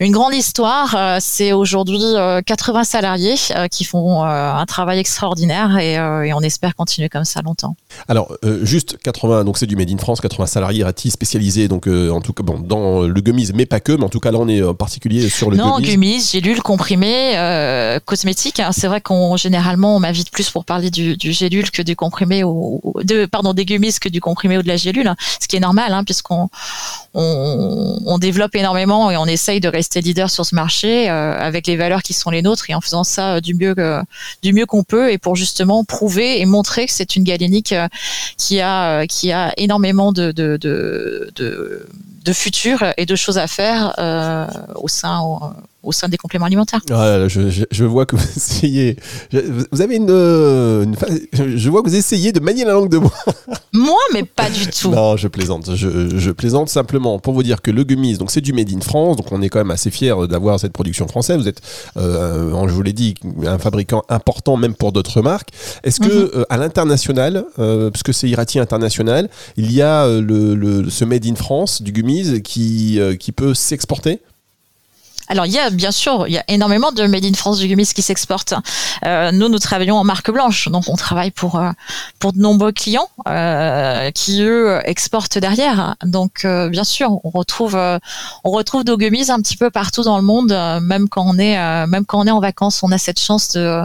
une 0.01 0.13
grande 0.13 0.35
histoire. 0.35 0.97
C'est 1.21 1.53
aujourd'hui 1.53 2.03
euh, 2.03 2.43
80 2.45 2.85
salariés 2.85 3.37
qui 3.71 3.85
font 3.85 4.23
un 4.23 4.67
travail 4.67 4.99
extraordinaire 4.99 5.79
et, 5.79 5.95
et 5.95 6.33
on 6.35 6.41
espère 6.41 6.75
continuer 6.77 7.09
comme 7.09 7.25
ça 7.25 7.41
longtemps. 7.43 7.75
Alors, 8.09 8.37
juste 8.63 8.99
80, 9.03 9.45
donc 9.45 9.57
c'est 9.59 9.67
du 9.67 9.77
Made 9.77 9.91
in 9.91 9.99
France, 9.99 10.21
80 10.21 10.47
salariés 10.47 10.85
RATI 10.85 11.11
spécialisés, 11.11 11.69
donc 11.69 11.87
en 11.87 12.21
tout 12.21 12.33
cas 12.33 12.43
bon, 12.43 12.59
dans 12.61 13.03
le 13.03 13.21
gummies, 13.21 13.47
mais 13.63 13.67
pas 13.67 13.81
que. 13.81 13.93
Mais 13.93 14.05
en 14.05 14.09
tout 14.09 14.19
cas, 14.21 14.33
là, 14.33 14.39
on 14.41 14.49
est 14.49 14.61
en 14.63 14.75
particulier 14.75 15.29
sur 15.29 15.51
le 15.51 15.57
non, 15.57 15.79
gummies. 15.79 16.21
gélules, 16.21 16.63
comprimés, 16.63 17.37
euh, 17.37 18.01
cosmétiques. 18.05 18.59
hein. 18.61 18.71
C'est 18.73 18.89
vrai 18.89 19.01
qu'on 19.01 19.37
généralement 19.37 19.97
on 19.97 20.01
m'invite 20.01 20.31
plus 20.31 20.51
pour 20.51 20.65
parler 20.65 20.91
du, 20.91 21.17
du 21.17 21.33
gélule 21.33 21.71
que 21.71 21.83
du 21.83 21.95
comprimé 21.95 22.43
ou 22.45 22.81
de 23.05 23.27
pardon 23.27 23.53
des 23.55 23.65
gummies 23.65 23.95
que 24.01 24.09
du 24.09 24.21
comprimé 24.21 24.59
ou 24.59 24.63
de 24.63 24.69
la 24.69 24.77
gélule, 24.77 25.07
hein. 25.07 25.17
ce 25.41 25.47
qui 25.47 25.57
est 25.57 25.61
normal 25.61 25.93
hein, 25.93 26.03
puisqu'on 26.05 26.49
on, 27.15 27.99
on 28.05 28.19
développe 28.19 28.55
énormément 28.57 29.11
et 29.11 29.17
on 29.17 29.27
essaye 29.27 29.61
de 29.61 29.69
rester 29.69 30.01
leader 30.01 30.31
sur 30.31 30.45
ce 30.47 30.55
marché 30.55 31.09
euh, 31.11 31.39
avec 31.39 31.67
les 31.67 31.77
valeurs 31.77 32.03
qui 32.03 32.15
sont 32.15 32.31
les 32.31 32.43
nôtres 32.43 32.69
et 32.71 32.75
en 32.75 32.81
faisant 32.81 33.05
ça 33.05 33.35
euh, 33.35 33.41
du 33.41 33.55
mieux 33.55 33.75
que, 33.75 34.01
du 34.43 34.53
mieux 34.53 34.67
qu'on 34.67 34.83
peut 34.83 35.13
et 35.13 35.19
pour 35.19 35.37
justement 35.37 35.85
prouver 35.85 36.41
et 36.41 36.47
montrer 36.47 36.87
que 36.87 36.93
c'est 36.93 37.17
une 37.17 37.25
galénique 37.25 37.73
euh, 37.73 37.87
qui 38.39 38.61
a 38.61 39.01
euh, 39.03 39.07
qui 39.07 39.31
a 39.33 39.53
énormément 39.57 40.13
de 40.13 40.33
de, 40.33 40.57
de, 40.57 41.31
de 41.37 41.87
de 42.25 42.33
futur 42.33 42.85
et 42.97 43.05
de 43.05 43.17
choses 43.17 43.37
à 43.37 43.49
faire 43.53 43.95
euh, 43.99 44.47
au 44.77 44.89
sein 44.89 45.21
au 45.83 45.93
sein 45.93 46.09
des 46.09 46.17
compléments 46.17 46.47
alimentaires. 46.47 46.81
Ah 46.91 46.95
là 47.07 47.19
là, 47.19 47.29
je, 47.29 47.51
je- 47.51 47.65
je 47.71 47.85
vois 47.85 48.07
que 48.07 48.17
vous 48.17 48.29
essayez. 48.37 48.97
je- 49.33 49.41
vous 49.71 49.81
avez 49.81 49.97
une, 49.97 50.11
euh, 50.11 50.85
une 50.85 50.97
Je 51.59 51.71
vois 51.71 51.83
que 51.83 51.89
vous 51.89 51.97
essayez 51.97 52.33
de 52.33 52.41
manier 52.41 52.65
la 52.65 52.73
langue 52.73 52.89
de 52.91 52.99
bois. 52.99 53.13
Moi, 53.73 53.99
mais 54.13 54.23
pas 54.25 54.51
du 54.51 54.67
tout. 54.69 54.91
Non, 54.91 55.17
je 55.17 55.29
plaisante. 55.29 55.75
Je, 55.75 56.31
plaisante 56.31 56.69
simplement 56.69 57.19
pour 57.19 57.33
vous 57.35 57.43
dire 57.43 57.63
que 57.63 57.71
le 57.71 57.85
gummies, 57.85 58.17
donc 58.19 58.31
c'est 58.31 58.41
du 58.41 58.53
made 58.53 58.71
in 58.73 58.81
France, 58.81 59.17
donc 59.17 59.31
on 59.33 59.41
est 59.43 59.49
quand 59.49 59.59
même 59.61 59.71
assez 59.71 59.91
fiers 59.91 60.15
d'avoir 60.29 60.61
cette 60.61 60.73
production 60.73 61.09
française. 61.09 61.39
Vous 61.39 61.49
êtes, 61.49 61.61
euh, 61.97 62.69
je 62.69 62.73
vous 62.73 62.83
l'ai 62.83 62.93
dit, 62.93 63.15
un 63.47 63.59
fabricant 63.59 64.03
important 64.09 64.57
même 64.57 64.75
pour 64.75 64.93
d'autres 64.93 65.23
marques. 65.23 65.49
Est-ce 65.85 66.01
que 66.01 66.09
euh, 66.37 66.45
à 66.51 66.57
l'international, 66.59 67.45
euh, 67.59 67.91
puisque 67.91 68.13
c'est 68.15 68.29
Irati 68.29 68.59
International, 68.59 69.29
il 69.57 69.73
y 69.73 69.81
a 69.83 70.07
le, 70.07 70.55
le- 70.55 70.91
ce 70.91 71.05
made 71.05 71.25
in 71.27 71.35
France 71.35 71.81
du 71.83 71.93
gummies 71.93 72.43
qui, 72.43 73.01
qui 73.19 73.33
peut 73.33 73.55
s'exporter? 73.55 74.21
Alors, 75.33 75.47
il 75.47 75.53
y 75.53 75.59
a 75.59 75.71
bien 75.71 75.93
sûr, 75.93 76.27
il 76.29 76.35
y 76.35 76.37
a 76.37 76.45
énormément 76.49 76.93
de 76.93 77.05
Made 77.05 77.25
in 77.25 77.33
France 77.33 77.59
du 77.59 77.67
gummies 77.67 77.87
qui 77.87 78.03
s'exportent. 78.03 78.53
Euh, 79.07 79.33
nous, 79.33 79.49
nous 79.49 79.59
travaillons 79.59 79.97
en 79.97 80.05
marque 80.05 80.31
blanche, 80.31 80.69
donc 80.69 80.91
on 80.91 80.95
travaille 80.95 81.31
pour 81.31 81.59
euh, 81.59 81.71
pour 82.19 82.35
de 82.35 82.39
nombreux 82.39 82.71
clients 82.71 83.09
euh, 83.27 84.11
qui 84.11 84.43
eux 84.43 84.79
exportent 84.85 85.39
derrière. 85.39 85.97
Donc, 86.05 86.45
euh, 86.45 86.69
bien 86.69 86.85
sûr, 86.85 87.19
on 87.25 87.31
retrouve 87.31 87.79
on 88.45 88.51
retrouve 88.51 88.85
nos 88.85 88.99
gummies 88.99 89.31
un 89.31 89.41
petit 89.41 89.57
peu 89.57 89.71
partout 89.71 90.03
dans 90.03 90.19
le 90.19 90.23
monde, 90.23 90.55
même 90.83 91.09
quand 91.09 91.25
on 91.27 91.39
est 91.39 91.57
même 91.87 92.05
quand 92.05 92.21
on 92.21 92.27
est 92.27 92.31
en 92.31 92.41
vacances, 92.41 92.83
on 92.83 92.93
a 92.93 92.99
cette 92.99 93.19
chance 93.19 93.53
de 93.55 93.81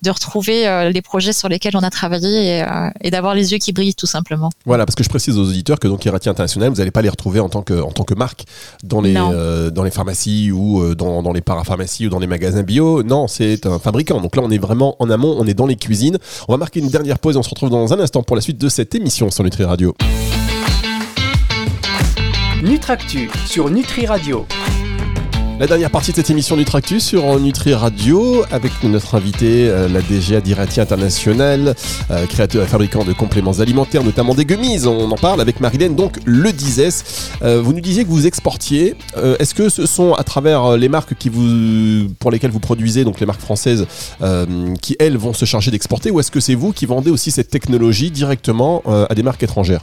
de 0.00 0.10
retrouver 0.10 0.90
les 0.90 1.02
projets 1.02 1.34
sur 1.34 1.50
lesquels 1.50 1.76
on 1.76 1.82
a 1.82 1.90
travaillé 1.90 2.60
et, 2.60 2.64
et 3.02 3.10
d'avoir 3.10 3.34
les 3.34 3.52
yeux 3.52 3.58
qui 3.58 3.72
brillent 3.72 3.94
tout 3.94 4.06
simplement. 4.06 4.48
Voilà, 4.64 4.86
parce 4.86 4.96
que 4.96 5.04
je 5.04 5.10
précise 5.10 5.36
aux 5.36 5.48
auditeurs 5.48 5.80
que 5.80 5.88
donc 5.88 6.02
Irati 6.06 6.30
International, 6.30 6.70
vous 6.70 6.76
n'allez 6.76 6.90
pas 6.90 7.02
les 7.02 7.10
retrouver 7.10 7.40
en 7.40 7.50
tant 7.50 7.60
que, 7.60 7.78
en 7.78 7.90
tant 7.90 8.04
que 8.04 8.14
marque 8.14 8.44
dans 8.84 9.02
les, 9.02 9.12
dans 9.12 9.82
les 9.82 9.90
pharmacies 9.90 10.50
ou 10.50 10.77
euh, 10.80 10.94
dans, 10.94 11.32
les 11.32 11.40
parapharmacies 11.40 12.06
ou 12.06 12.10
dans 12.10 12.18
les 12.18 12.26
magasins 12.26 12.62
bio. 12.62 13.02
Non, 13.02 13.28
c'est 13.28 13.66
un 13.66 13.78
fabricant. 13.78 14.20
Donc 14.20 14.36
là, 14.36 14.42
on 14.44 14.50
est 14.50 14.58
vraiment 14.58 14.96
en 14.98 15.10
amont, 15.10 15.36
on 15.38 15.46
est 15.46 15.54
dans 15.54 15.66
les 15.66 15.76
cuisines. 15.76 16.18
On 16.48 16.52
va 16.52 16.58
marquer 16.58 16.80
une 16.80 16.88
dernière 16.88 17.18
pause 17.18 17.36
et 17.36 17.38
on 17.38 17.42
se 17.42 17.50
retrouve 17.50 17.70
dans 17.70 17.92
un 17.92 18.00
instant 18.00 18.22
pour 18.22 18.36
la 18.36 18.42
suite 18.42 18.58
de 18.58 18.68
cette 18.68 18.94
émission 18.94 19.30
sur 19.30 19.44
Nutri 19.44 19.64
Radio. 19.64 19.94
Nutractu 22.62 23.30
sur 23.46 23.70
Nutri 23.70 24.06
Radio. 24.06 24.46
La 25.60 25.66
dernière 25.66 25.90
partie 25.90 26.12
de 26.12 26.16
cette 26.16 26.30
émission 26.30 26.56
Nutractus 26.56 27.04
sur 27.04 27.40
Nutri 27.40 27.74
Radio 27.74 28.44
avec 28.52 28.70
notre 28.84 29.16
invité, 29.16 29.68
euh, 29.68 29.88
la 29.88 30.00
DGA 30.00 30.40
d'Irati 30.40 30.80
International, 30.80 31.74
euh, 32.12 32.26
créateur 32.26 32.62
et 32.62 32.68
fabricant 32.68 33.04
de 33.04 33.12
compléments 33.12 33.58
alimentaires, 33.58 34.04
notamment 34.04 34.36
des 34.36 34.44
gummies. 34.44 34.86
On 34.86 35.10
en 35.10 35.16
parle 35.16 35.40
avec 35.40 35.58
Marilène, 35.58 35.96
donc 35.96 36.18
le 36.24 36.52
Dizes. 36.52 37.02
Euh, 37.42 37.60
vous 37.60 37.72
nous 37.72 37.80
disiez 37.80 38.04
que 38.04 38.08
vous 38.08 38.28
exportiez. 38.28 38.94
Est-ce 39.40 39.52
que 39.52 39.68
ce 39.68 39.84
sont 39.84 40.14
à 40.14 40.22
travers 40.22 40.76
les 40.76 40.88
marques 40.88 41.14
qui 41.14 41.28
vous, 41.28 42.08
pour 42.20 42.30
lesquelles 42.30 42.52
vous 42.52 42.60
produisez, 42.60 43.02
donc 43.02 43.18
les 43.18 43.26
marques 43.26 43.40
françaises, 43.40 43.86
qui 44.80 44.96
elles 45.00 45.16
vont 45.16 45.32
se 45.32 45.44
charger 45.44 45.72
d'exporter, 45.72 46.12
ou 46.12 46.20
est-ce 46.20 46.30
que 46.30 46.40
c'est 46.40 46.54
vous 46.54 46.72
qui 46.72 46.86
vendez 46.86 47.10
aussi 47.10 47.32
cette 47.32 47.50
technologie 47.50 48.12
directement 48.12 48.82
à 48.86 49.14
des 49.14 49.24
marques 49.24 49.42
étrangères? 49.42 49.82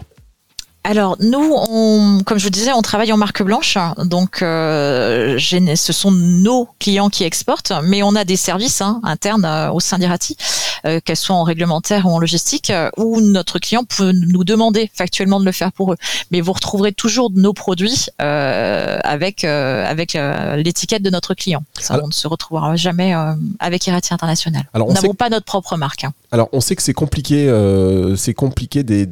Alors 0.87 1.15
nous, 1.19 1.51
on, 1.69 2.19
comme 2.23 2.37
je 2.37 2.43
vous 2.43 2.51
disais, 2.51 2.71
on 2.71 2.83
travaille 2.83 3.11
en 3.11 3.17
marque 3.17 3.41
blanche, 3.41 3.75
donc 3.97 4.43
euh, 4.43 5.35
ce 5.39 5.93
sont 5.93 6.11
nos 6.11 6.69
clients 6.79 7.09
qui 7.09 7.23
exportent, 7.23 7.73
mais 7.83 8.03
on 8.03 8.15
a 8.15 8.23
des 8.23 8.35
services 8.35 8.81
hein, 8.81 8.99
internes 9.03 9.45
euh, 9.45 9.71
au 9.71 9.79
sein 9.79 9.97
d'Irati, 9.97 10.37
euh, 10.85 10.99
qu'elles 11.03 11.17
soient 11.17 11.35
en 11.37 11.41
réglementaire 11.43 12.05
ou 12.05 12.11
en 12.11 12.19
logistique, 12.19 12.69
euh, 12.69 12.91
où 12.97 13.19
notre 13.19 13.57
client 13.57 13.83
peut 13.83 14.11
nous 14.11 14.43
demander 14.43 14.91
factuellement 14.93 15.39
de 15.39 15.45
le 15.45 15.51
faire 15.51 15.71
pour 15.71 15.91
eux. 15.91 15.97
Mais 16.29 16.39
vous 16.39 16.53
retrouverez 16.53 16.93
toujours 16.93 17.31
nos 17.33 17.53
produits 17.53 18.05
euh, 18.21 18.99
avec 19.03 19.43
euh, 19.43 19.89
avec 19.89 20.13
l'étiquette 20.57 21.01
de 21.01 21.09
notre 21.09 21.33
client. 21.33 21.63
Ça, 21.79 21.95
Alors- 21.95 22.05
on 22.05 22.09
ne 22.09 22.13
se 22.13 22.27
retrouvera 22.27 22.75
jamais 22.75 23.15
euh, 23.15 23.33
avec 23.59 23.87
Irati 23.87 24.13
International. 24.13 24.65
Alors, 24.75 24.87
on 24.87 24.91
Nous 24.91 25.01
n'avons 25.01 25.15
pas 25.15 25.29
notre 25.29 25.45
propre 25.45 25.77
marque. 25.77 26.03
hein. 26.03 26.13
Alors, 26.35 26.49
on 26.51 26.59
sait 26.59 26.75
que 26.75 26.83
c'est 26.83 26.91
compliqué, 26.91 27.47
euh, 27.47 28.17
c'est 28.17 28.33
compliqué 28.33 28.83
des, 28.83 29.07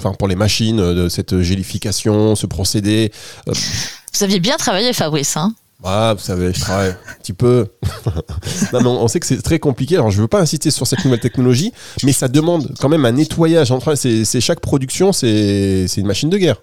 enfin 0.00 0.14
pour 0.14 0.26
les 0.26 0.36
machines, 0.36 0.80
euh, 0.80 0.94
de 0.94 1.08
cette 1.10 1.42
gélification, 1.42 2.34
ce 2.34 2.46
procédé. 2.46 3.12
Euh, 3.46 3.52
Vous 4.14 4.24
aviez 4.24 4.40
bien 4.40 4.56
travaillé, 4.56 4.94
Fabrice. 4.94 5.36
Hein? 5.36 5.54
Ah, 5.84 6.14
vous 6.16 6.24
savez, 6.24 6.50
je 6.54 6.60
travaille 6.60 6.92
un 6.92 7.14
petit 7.20 7.34
peu. 7.34 7.66
non, 8.72 8.80
mais 8.80 8.86
on, 8.86 9.06
sait 9.06 9.20
que 9.20 9.26
c'est 9.26 9.42
très 9.42 9.58
compliqué. 9.58 9.96
Alors, 9.96 10.10
je 10.10 10.22
veux 10.22 10.28
pas 10.28 10.40
insister 10.40 10.70
sur 10.70 10.86
cette 10.86 11.04
nouvelle 11.04 11.20
technologie, 11.20 11.74
mais 12.04 12.12
ça 12.12 12.28
demande 12.28 12.74
quand 12.80 12.88
même 12.88 13.04
un 13.04 13.12
nettoyage. 13.12 13.70
Entre, 13.70 13.94
c'est, 13.94 14.40
chaque 14.40 14.60
production, 14.60 15.12
c'est 15.12 15.84
une 15.98 16.06
machine 16.06 16.30
de 16.30 16.38
guerre. 16.38 16.56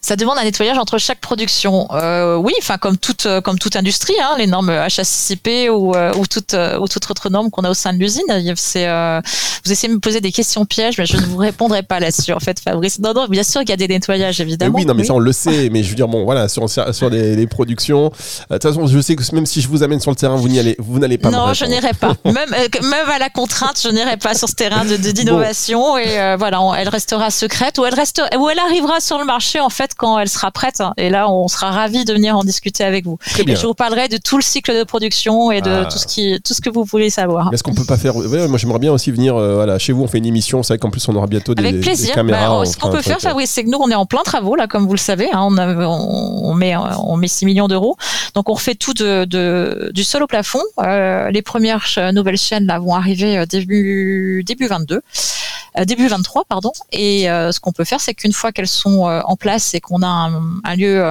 Ça 0.00 0.16
demande 0.16 0.38
un 0.38 0.44
nettoyage 0.44 0.78
entre 0.78 0.98
chaque 0.98 1.20
production. 1.20 1.88
Euh, 1.92 2.36
oui, 2.36 2.52
enfin 2.60 2.78
comme 2.78 2.96
toute 2.96 3.26
euh, 3.26 3.40
comme 3.40 3.58
toute 3.58 3.76
industrie, 3.76 4.14
hein, 4.20 4.34
les 4.38 4.46
normes 4.46 4.70
HACCP 4.70 5.68
ou 5.70 5.94
euh, 5.94 6.12
ou 6.16 6.26
toute 6.26 6.54
euh, 6.54 6.78
ou 6.78 6.88
toute 6.88 7.10
autre 7.10 7.28
norme 7.30 7.50
qu'on 7.50 7.62
a 7.62 7.70
au 7.70 7.74
sein 7.74 7.92
de 7.92 7.98
l'usine. 7.98 8.22
C'est 8.56 8.88
euh, 8.88 9.20
vous 9.64 9.72
essayez 9.72 9.88
de 9.88 9.94
me 9.94 10.00
poser 10.00 10.20
des 10.20 10.32
questions 10.32 10.64
pièges, 10.64 10.98
mais 10.98 11.06
je 11.06 11.16
ne 11.16 11.22
vous 11.26 11.36
répondrai 11.36 11.82
pas 11.82 12.00
là-dessus. 12.00 12.32
En 12.32 12.40
fait, 12.40 12.58
Fabrice. 12.60 12.98
Non, 12.98 13.12
non, 13.14 13.26
bien 13.28 13.42
sûr 13.42 13.60
qu'il 13.60 13.70
y 13.70 13.72
a 13.72 13.76
des 13.76 13.88
nettoyages 13.88 14.40
évidemment. 14.40 14.76
oui, 14.76 14.84
non, 14.86 14.94
mais 14.94 15.04
ça 15.04 15.14
on 15.14 15.18
le 15.18 15.32
sait. 15.32 15.68
Mais 15.70 15.82
je 15.82 15.90
veux 15.90 15.94
dire, 15.96 16.08
bon, 16.08 16.24
voilà, 16.24 16.48
sur 16.48 16.68
sur 16.68 17.10
des 17.10 17.46
productions. 17.46 18.10
De 18.50 18.54
toute 18.58 18.62
façon, 18.62 18.86
je 18.86 19.00
sais 19.00 19.16
que 19.16 19.22
même 19.34 19.46
si 19.46 19.60
je 19.60 19.68
vous 19.68 19.82
amène 19.82 20.00
sur 20.00 20.10
le 20.10 20.16
terrain, 20.16 20.36
vous 20.36 20.48
n'y 20.48 20.58
allez, 20.58 20.76
vous 20.78 20.98
n'allez 20.98 21.18
pas. 21.18 21.30
non, 21.30 21.52
je 21.54 21.64
n'irai 21.64 21.92
pas. 21.94 22.14
Même, 22.24 22.48
même 22.82 23.08
à 23.12 23.18
la 23.18 23.28
contrainte, 23.30 23.78
je 23.82 23.88
n'irai 23.88 24.16
pas 24.16 24.34
sur 24.34 24.48
ce 24.48 24.54
terrain 24.54 24.84
de 24.84 24.96
d'innovation. 24.96 25.96
Et 25.98 26.34
voilà, 26.38 26.60
on- 26.62 26.74
elle 26.74 26.88
restera 26.88 27.30
secrète 27.30 27.78
ou 27.78 27.84
elle 27.84 27.94
reste 27.94 28.22
ou 28.38 28.48
elle 28.48 28.58
arrivera 28.58 29.00
sur 29.00 29.18
le 29.18 29.24
marché 29.24 29.60
en 29.60 29.69
fait 29.70 29.92
quand 29.96 30.18
elle 30.18 30.28
sera 30.28 30.50
prête. 30.50 30.82
Et 30.96 31.08
là, 31.10 31.30
on 31.30 31.48
sera 31.48 31.70
ravis 31.70 32.04
de 32.04 32.12
venir 32.12 32.36
en 32.36 32.44
discuter 32.44 32.84
avec 32.84 33.04
vous. 33.04 33.18
Très 33.30 33.42
Et 33.42 33.44
bien. 33.44 33.54
je 33.54 33.66
vous 33.66 33.74
parlerai 33.74 34.08
de 34.08 34.16
tout 34.18 34.36
le 34.36 34.42
cycle 34.42 34.72
de 34.76 34.84
production 34.84 35.50
et 35.50 35.60
de 35.60 35.70
Ah. 35.70 35.84
tout 35.86 35.98
ce 35.98 36.06
qui 36.06 36.38
tout 36.44 36.54
ce 36.54 36.60
que 36.60 36.70
vous 36.70 36.84
voulez 36.84 37.10
savoir. 37.10 37.52
Est-ce 37.52 37.62
qu'on 37.62 37.74
peut 37.74 37.84
pas 37.84 37.96
faire 37.96 38.14
ouais, 38.16 38.48
Moi, 38.48 38.58
j'aimerais 38.58 38.78
bien 38.78 38.92
aussi 38.92 39.10
venir. 39.10 39.36
euh, 39.36 39.54
voilà, 39.54 39.78
chez 39.78 39.92
vous, 39.92 40.02
on 40.02 40.06
fait 40.08 40.18
une 40.18 40.26
émission. 40.26 40.62
C'est 40.62 40.74
vrai 40.74 40.78
qu'en 40.78 40.90
plus, 40.90 41.08
on 41.08 41.14
aura 41.16 41.26
bientôt 41.26 41.54
des, 41.54 41.62
Avec 41.62 41.76
des 41.76 41.80
plaisir. 41.80 42.14
caméras. 42.14 42.60
Bah, 42.60 42.66
ce 42.66 42.76
qu'on 42.76 42.90
peut 42.90 43.02
faire, 43.02 43.20
Fabrice, 43.20 43.50
c'est 43.50 43.64
que 43.64 43.70
nous, 43.70 43.78
on 43.80 43.90
est 43.90 43.94
en 43.94 44.06
plein 44.06 44.22
travaux, 44.22 44.56
là, 44.56 44.66
comme 44.66 44.86
vous 44.86 44.92
le 44.94 44.98
savez. 44.98 45.28
hein, 45.32 45.40
on, 45.42 45.56
a- 45.58 45.74
on, 45.86 46.54
met, 46.54 46.74
on 46.76 47.16
met 47.16 47.28
6 47.28 47.44
millions 47.46 47.68
d'euros. 47.68 47.96
Donc, 48.34 48.48
on 48.48 48.54
refait 48.54 48.74
tout 48.74 48.94
de, 48.94 49.24
de- 49.24 49.90
du 49.94 50.04
sol 50.04 50.22
au 50.22 50.26
plafond. 50.26 50.62
Euh, 50.82 51.30
les 51.30 51.42
premières 51.42 51.86
nouvelles 52.12 52.36
chaînes, 52.36 52.66
là, 52.66 52.78
vont 52.78 52.94
arriver 52.94 53.38
euh, 53.38 53.46
début, 53.46 54.42
début 54.46 54.66
22. 54.66 55.00
Euh, 55.78 55.84
début 55.84 56.08
23, 56.08 56.44
pardon. 56.48 56.72
Et 56.92 57.30
euh, 57.30 57.52
ce 57.52 57.60
qu'on 57.60 57.72
peut 57.72 57.84
faire, 57.84 58.00
c'est 58.00 58.14
qu'une 58.14 58.32
fois 58.32 58.52
qu'elles 58.52 58.66
sont 58.68 59.08
euh, 59.08 59.20
en 59.24 59.36
place 59.36 59.74
et 59.74 59.80
qu'on 59.80 60.02
a 60.02 60.06
un, 60.08 60.42
un 60.64 60.76
lieu 60.76 61.02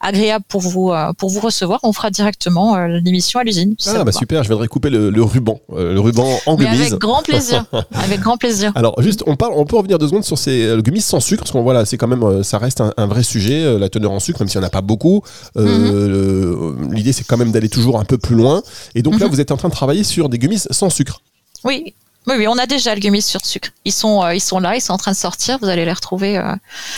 agréable 0.00 0.44
pour 0.48 0.60
vous, 0.60 0.92
pour 1.18 1.30
vous 1.30 1.40
recevoir, 1.40 1.80
on 1.82 1.92
fera 1.92 2.10
directement 2.10 2.76
l'émission 2.86 3.40
à 3.40 3.44
l'usine. 3.44 3.74
si 3.78 3.88
Ah 3.90 4.04
bah 4.04 4.12
super, 4.12 4.42
je 4.42 4.48
viendrai 4.48 4.68
couper 4.68 4.90
le, 4.90 5.10
le 5.10 5.22
ruban, 5.22 5.60
le 5.74 5.98
ruban 5.98 6.26
en 6.46 6.56
Mais 6.56 6.66
avec 6.66 6.92
grand 6.94 7.22
plaisir. 7.22 7.64
avec 7.92 8.20
grand 8.20 8.36
plaisir. 8.36 8.72
Alors 8.74 9.00
juste, 9.02 9.22
on 9.26 9.36
parle, 9.36 9.52
on 9.56 9.64
peut 9.64 9.76
revenir 9.76 9.98
deux 9.98 10.06
secondes 10.08 10.24
sur 10.24 10.38
ces 10.38 10.76
gummies 10.82 11.00
sans 11.00 11.20
sucre 11.20 11.42
parce 11.42 11.52
qu'on 11.52 11.62
voilà, 11.62 11.84
c'est 11.84 11.96
quand 11.96 12.08
même, 12.08 12.42
ça 12.42 12.58
reste 12.58 12.80
un, 12.80 12.92
un 12.96 13.06
vrai 13.06 13.22
sujet, 13.22 13.78
la 13.78 13.88
teneur 13.88 14.12
en 14.12 14.20
sucre, 14.20 14.40
même 14.40 14.48
s'il 14.48 14.60
n'y 14.60 14.64
en 14.64 14.68
a 14.68 14.70
pas 14.70 14.80
beaucoup. 14.82 15.22
Euh, 15.56 15.66
Mhm. 15.66 16.92
L'idée 16.94 17.12
c'est 17.12 17.24
quand 17.24 17.36
même 17.36 17.52
d'aller 17.52 17.68
toujours 17.68 17.98
un 17.98 18.04
peu 18.04 18.18
plus 18.18 18.34
loin. 18.34 18.62
Et 18.94 19.02
donc 19.02 19.18
là, 19.18 19.26
Mhm. 19.26 19.32
vous 19.32 19.40
êtes 19.40 19.50
en 19.50 19.56
train 19.56 19.68
de 19.68 19.74
travailler 19.74 20.04
sur 20.04 20.28
des 20.28 20.38
gummies 20.38 20.58
sans 20.70 20.90
sucre. 20.90 21.20
Oui. 21.64 21.94
Oui, 22.26 22.34
oui, 22.38 22.48
on 22.48 22.58
a 22.58 22.66
déjà 22.66 22.94
le 22.94 23.20
sur 23.20 23.44
sucre. 23.44 23.68
Ils 23.84 23.92
sont, 23.92 24.22
euh, 24.24 24.34
ils 24.34 24.40
sont 24.40 24.58
là, 24.58 24.74
ils 24.76 24.80
sont 24.80 24.92
en 24.92 24.98
train 24.98 25.12
de 25.12 25.16
sortir. 25.16 25.58
Vous 25.60 25.68
allez 25.68 25.84
les 25.84 25.92
retrouver 25.92 26.38
euh, 26.38 26.52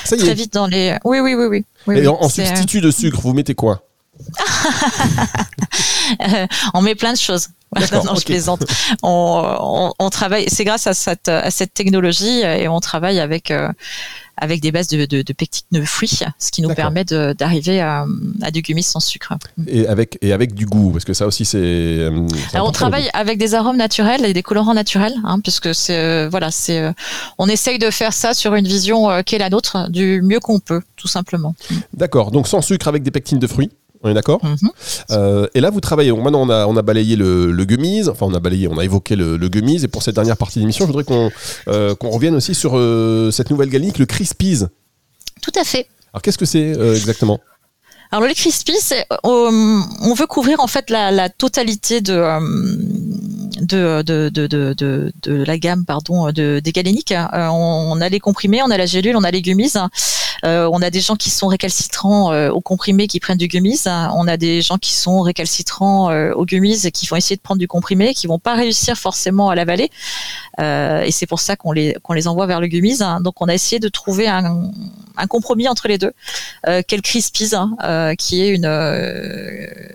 Ça 0.05 0.17
y 0.17 0.19
très 0.21 0.31
est. 0.31 0.35
vite 0.35 0.55
dans 0.55 0.67
les. 0.67 0.97
Oui, 1.05 1.21
oui, 1.21 1.35
oui, 1.35 1.45
oui. 1.47 1.65
oui, 1.87 1.97
Et 1.97 2.01
oui. 2.01 2.09
en, 2.09 2.15
en 2.15 2.27
euh, 2.27 2.29
substitut 2.29 2.81
de 2.81 2.91
sucre, 2.91 3.21
vous 3.21 3.35
mettez 3.35 3.55
quoi? 3.55 3.83
Euh, 6.21 6.47
on 6.75 6.81
met 6.83 6.95
plein 6.95 7.13
de 7.13 7.19
choses. 7.19 7.49
Non, 7.93 8.15
je 8.15 8.25
plaisante. 8.25 8.65
On, 9.03 9.43
on, 9.61 9.93
on 9.99 10.11
travaille. 10.11 10.47
C'est 10.49 10.65
grâce 10.65 10.87
à 10.87 10.95
cette, 10.95 11.29
à 11.29 11.51
cette 11.51 11.75
technologie 11.75 12.43
euh, 12.43 12.57
et 12.57 12.67
on 12.69 12.81
travaille 12.81 13.21
avec. 13.21 13.53
Avec 14.41 14.61
des 14.61 14.73
bases 14.73 14.89
de, 14.89 15.05
de, 15.05 15.23
de 15.23 15.33
pectine 15.33 15.67
de 15.73 15.85
fruits, 15.85 16.21
ce 16.39 16.51
qui 16.51 16.63
nous 16.63 16.75
permet 16.75 17.05
d'arriver 17.05 17.81
à, 17.81 18.07
à 18.43 18.51
du 18.51 18.63
gummies 18.63 18.83
sans 18.83 19.01
sucre. 19.01 19.35
Et 19.67 19.87
avec, 19.87 20.19
et 20.23 20.33
avec 20.33 20.55
du 20.55 20.67
goût, 20.67 20.91
parce 20.93 21.05
que 21.05 21.15
ça 21.15 21.27
aussi, 21.27 21.45
c'est. 21.45 21.59
euh, 21.59 22.27
on 22.55 22.73
travaille 22.73 23.11
avec 23.13 23.39
des 23.39 23.55
arômes 23.55 23.77
naturels 23.77 24.25
et 24.25 24.33
des 24.33 24.43
colorants 24.43 24.75
naturels, 24.75 25.15
hein, 25.25 25.41
puisque 25.41 25.75
c'est 25.75 25.97
euh, 25.99 26.29
voilà, 26.31 26.51
c'est 26.51 26.79
euh, 26.79 26.93
on 27.39 27.49
essaye 27.49 27.79
de 27.79 27.91
faire 27.91 28.13
ça 28.13 28.35
sur 28.35 28.55
une 28.55 28.67
vision 28.67 29.23
qui 29.25 29.35
est 29.35 29.39
la 29.39 29.51
nôtre 29.51 29.91
du 29.91 30.23
mieux 30.23 30.41
qu'on 30.41 30.61
peut, 30.61 30.83
tout 30.97 31.09
simplement. 31.09 31.55
D'accord, 31.95 32.31
donc 32.31 32.49
sans 32.49 32.63
sucre 32.63 32.89
avec 32.89 33.03
des 33.03 33.11
pectines 33.11 33.39
de 33.39 33.47
fruits. 33.47 33.71
On 34.03 34.11
est 34.11 34.15
d'accord 34.15 34.41
Mhm. 34.45 34.57
Euh, 35.11 35.47
Et 35.55 35.61
là, 35.61 35.71
vous 35.71 35.81
travaillez. 35.81 36.13
Maintenant, 36.13 36.43
on 36.43 36.51
a, 36.51 36.67
on 36.67 36.77
a 36.77 36.83
balayé 36.83 37.17
le, 37.17 37.51
le 37.51 37.65
gummies. 37.65 38.09
Enfin, 38.09 38.27
on 38.27 38.35
a 38.35 38.41
balayé, 38.41 38.69
on 38.69 38.79
a 38.79 38.85
évoqué 38.85 39.17
le, 39.17 39.37
le 39.37 39.49
gummies. 39.49 39.85
Et 39.85 39.89
pour 39.89 40.03
cette 40.03 40.15
dernière 40.15 40.37
partie 40.37 40.59
d'émission, 40.61 40.85
je 40.85 40.89
voudrais 40.89 41.05
qu'on 41.05 41.31
euh, 41.69 41.95
qu'on 41.95 42.11
revienne 42.11 42.35
aussi 42.37 42.55
sur 42.55 42.77
euh, 42.79 43.31
cette 43.31 43.51
nouvelle 43.51 43.71
galinique, 43.71 43.99
le 43.99 44.07
Crispies. 44.07 44.65
Tout 45.43 45.53
à 45.59 45.65
fait. 45.65 45.87
Alors, 46.13 46.23
qu'est-ce 46.23 46.39
que 46.39 46.47
c'est 46.47 46.71
exactement? 46.97 47.41
Alors 48.11 48.27
le 48.27 48.33
crispy, 48.33 48.73
on 49.23 50.15
veut 50.17 50.27
couvrir 50.27 50.61
en 50.61 50.67
fait 50.67 50.89
la, 50.89 51.11
la 51.11 51.29
totalité 51.29 52.01
de, 52.01 52.15
de, 53.69 54.03
de, 54.03 54.29
de, 54.29 54.47
de, 54.47 54.75
de, 54.77 55.13
de 55.23 55.45
la 55.45 55.59
gamme 55.59 55.85
pardon 55.85 56.31
de, 56.33 56.61
des 56.63 56.73
galéniques. 56.73 57.13
Euh, 57.13 57.47
on, 57.49 57.93
on 57.93 58.01
a 58.01 58.09
les 58.09 58.21
comprimés, 58.21 58.63
on 58.63 58.71
a 58.71 58.77
la 58.77 58.87
gélule, 58.87 59.17
on 59.17 59.25
a 59.25 59.31
les 59.31 59.43
gummies. 59.43 59.73
Euh, 60.45 60.69
on 60.73 60.81
a 60.83 60.91
des 60.91 61.01
gens 61.01 61.17
qui 61.17 61.31
sont 61.31 61.49
récalcitrants 61.49 62.33
euh, 62.33 62.51
aux 62.51 62.61
comprimés 62.61 63.09
qui 63.09 63.19
prennent 63.21 63.39
du 63.39 63.49
gummies. 63.49 63.81
On 63.87 64.29
a 64.29 64.37
des 64.37 64.63
gens 64.63 64.79
qui 64.79 64.93
sont 64.95 65.21
récalcitrants 65.21 66.11
euh, 66.11 66.33
aux 66.33 66.45
gummies 66.45 66.79
qui 66.93 67.07
vont 67.07 67.17
essayer 67.17 67.37
de 67.37 67.41
prendre 67.41 67.59
du 67.59 67.67
comprimé, 67.69 68.15
qui 68.15 68.27
vont 68.27 68.39
pas 68.39 68.55
réussir 68.55 68.97
forcément 68.97 69.51
à 69.51 69.55
l'avaler. 69.55 69.91
Euh, 70.61 71.03
et 71.03 71.11
c'est 71.11 71.27
pour 71.27 71.41
ça 71.41 71.57
qu'on 71.57 71.73
les 71.73 71.97
qu'on 72.03 72.13
les 72.15 72.27
envoie 72.29 72.47
vers 72.47 72.61
le 72.61 72.67
gummies. 72.69 72.99
Donc 73.21 73.41
on 73.41 73.49
a 73.49 73.55
essayé 73.55 73.79
de 73.81 73.89
trouver 73.89 74.29
un, 74.29 74.71
un 75.17 75.27
compromis 75.27 75.69
entre 75.69 75.89
les 75.89 75.99
deux. 75.99 76.13
Euh, 76.69 76.83
quel 76.87 77.03
Crispies, 77.03 77.51
hein, 77.55 78.15
qui 78.17 78.43
est 78.43 78.49
une. 78.51 78.63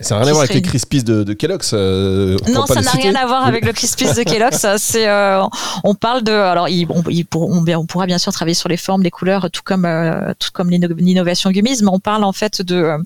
Ça 0.01 0.15
n'a 0.15 0.22
rien 0.24 0.30
à 0.30 0.34
voir 0.34 0.39
avec 0.39 0.48
serait 0.48 0.53
les 0.56 0.60
une- 0.60 0.65
Crispies 0.70 1.03
de, 1.03 1.24
de 1.24 1.34
Kellogg's. 1.34 1.74
on 1.74 2.38
Non, 2.51 2.65
ça 2.65 2.82
n'a 2.82 2.92
rien 2.92 3.15
à 3.15 3.25
voir 3.25 3.46
avec 3.46 3.62
le 3.63 3.72
Crispies 3.74 4.05
de 4.13 4.24
Kellogg's. 4.24 4.65
C'est, 4.77 5.08
euh, 5.08 5.43
on 5.84 5.96
parle 5.96 6.24
de, 6.24 6.32
alors, 6.32 6.70
il- 6.70 6.88
on, 6.89 7.03
il 7.10 7.25
on, 7.36 7.86
pourra 7.86 8.05
bien 8.05 8.17
sûr 8.17 8.32
travailler 8.32 8.53
sur 8.55 8.70
les 8.70 8.77
formes, 8.77 9.03
les 9.03 9.12
couleurs, 9.12 9.50
tout 9.51 9.62
comme, 9.63 9.86
euh, 9.86 10.34
tout 10.39 10.50
comme 10.53 10.70
l'inno- 10.70 10.93
l'innovation 10.96 11.50
gummies, 11.51 11.77
mais 11.82 11.89
on 11.91 12.00
parle 12.00 12.24
en 12.24 12.34
fait 12.34 12.62
de, 12.62 12.98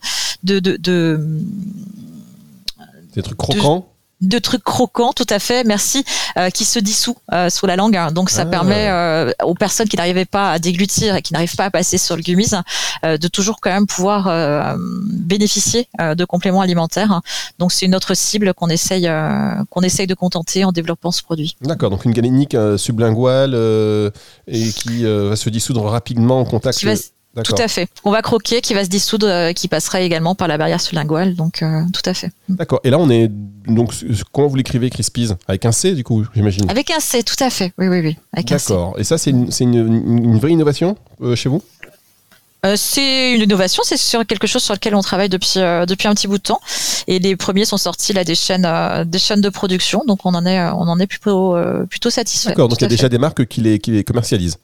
de, 0.43 0.59
de, 0.59 0.77
de, 0.77 1.19
Des 3.15 3.21
trucs 3.23 3.37
croquants. 3.37 3.87
Trucs 4.39 4.63
croquants, 4.63 5.13
tout 5.13 5.27
à 5.29 5.39
fait, 5.39 5.63
merci, 5.63 6.03
euh, 6.37 6.49
qui 6.49 6.65
se 6.65 6.79
dissout 6.79 7.17
euh, 7.33 7.49
sous 7.49 7.65
la 7.67 7.75
langue. 7.75 7.95
hein. 7.95 8.11
Donc 8.11 8.29
ça 8.29 8.41
Ah. 8.41 8.45
permet 8.45 8.87
euh, 8.89 9.31
aux 9.43 9.53
personnes 9.53 9.87
qui 9.87 9.95
n'arrivaient 9.97 10.25
pas 10.25 10.51
à 10.51 10.59
déglutir 10.59 11.15
et 11.15 11.21
qui 11.21 11.33
n'arrivent 11.33 11.55
pas 11.55 11.65
à 11.65 11.71
passer 11.71 11.97
sur 11.97 12.15
le 12.15 12.21
gummies 12.21 12.49
de 13.03 13.27
toujours 13.27 13.57
quand 13.61 13.69
même 13.69 13.85
pouvoir 13.87 14.27
euh, 14.27 14.75
bénéficier 14.77 15.87
euh, 16.01 16.15
de 16.15 16.25
compléments 16.25 16.61
alimentaires. 16.61 17.11
hein. 17.11 17.21
Donc 17.59 17.71
c'est 17.71 17.85
une 17.85 17.95
autre 17.95 18.13
cible 18.15 18.53
qu'on 18.53 18.69
essaye, 18.69 19.07
euh, 19.07 19.51
qu'on 19.69 19.81
essaye 19.81 20.07
de 20.07 20.13
contenter 20.15 20.63
en 20.65 20.71
développant 20.71 21.11
ce 21.11 21.21
produit. 21.23 21.55
D'accord, 21.61 21.89
donc 21.89 22.05
une 22.05 22.11
galénique 22.13 22.55
sublinguale 22.77 23.53
euh, 23.53 24.09
et 24.47 24.69
qui 24.69 25.05
euh, 25.05 25.29
va 25.29 25.35
se 25.35 25.49
dissoudre 25.49 25.83
rapidement 25.83 26.39
en 26.39 26.45
contact. 26.45 26.79
Qui 26.79 26.85
va 26.85 26.93
s- 26.93 27.11
Tout 27.43 27.55
à 27.57 27.67
fait. 27.67 27.87
On 28.03 28.11
va 28.11 28.23
croquer, 28.23 28.61
qui 28.61 28.73
va 28.73 28.83
se 28.83 28.89
dissoudre, 28.89 29.27
euh, 29.27 29.53
qui 29.53 29.67
passera 29.67 30.01
également 30.01 30.33
par 30.33 30.47
la 30.47 30.57
barrière 30.57 30.81
sublinguale. 30.81 31.35
Donc 31.35 31.61
euh, 31.61 31.81
tout 31.93 32.01
à 32.09 32.13
fait. 32.15 32.31
D'accord. 32.49 32.79
Et 32.83 32.89
là, 32.89 32.97
on 32.97 33.09
est 33.09 33.27
donc 33.67 33.93
comment 34.31 34.47
vous 34.47 34.55
l'écrivez, 34.55 34.89
Crispies 34.89 35.29
Avec 35.47 35.65
un 35.65 35.71
C, 35.71 35.93
du 35.93 36.03
coup, 36.03 36.25
j'imagine? 36.33 36.69
Avec 36.69 36.89
un 36.89 36.99
C, 36.99 37.21
tout 37.23 37.41
à 37.43 37.49
fait. 37.49 37.73
Oui, 37.77 37.87
oui, 37.87 37.99
oui. 38.01 38.17
D'accord. 38.33 38.95
Et 38.97 39.03
ça, 39.03 39.17
c'est 39.17 39.29
une, 39.29 40.39
vraie 40.39 40.51
innovation 40.51 40.97
euh, 41.21 41.35
chez 41.35 41.49
vous? 41.49 41.61
C'est 42.75 43.33
une 43.33 43.41
innovation, 43.41 43.83
c'est 43.85 43.97
sur 43.97 44.25
quelque 44.25 44.47
chose 44.47 44.63
sur 44.63 44.73
lequel 44.73 44.95
on 44.95 45.01
travaille 45.01 45.29
depuis 45.29 45.53
euh, 45.57 45.85
depuis 45.85 46.07
un 46.07 46.13
petit 46.13 46.27
bout 46.27 46.37
de 46.37 46.43
temps. 46.43 46.59
Et 47.07 47.19
les 47.19 47.35
premiers 47.35 47.65
sont 47.65 47.77
sortis 47.77 48.13
là 48.13 48.23
des 48.23 48.35
chaînes 48.35 48.65
euh, 48.65 49.05
des 49.05 49.19
chaînes 49.19 49.41
de 49.41 49.49
production, 49.49 50.03
donc 50.05 50.25
on 50.25 50.33
en 50.33 50.45
est 50.45 50.59
on 50.59 50.87
en 50.87 50.99
est 50.99 51.07
plutôt 51.07 51.55
euh, 51.55 51.85
plutôt 51.85 52.09
satisfait. 52.09 52.49
D'accord. 52.49 52.67
Donc 52.67 52.79
il 52.81 52.83
y 52.83 52.85
a 52.85 52.89
déjà 52.89 53.03
fait. 53.03 53.09
des 53.09 53.19
marques 53.19 53.45
qui 53.45 53.61
les, 53.61 53.79
qui 53.79 53.91
les 53.91 54.03
commercialisent. 54.03 54.57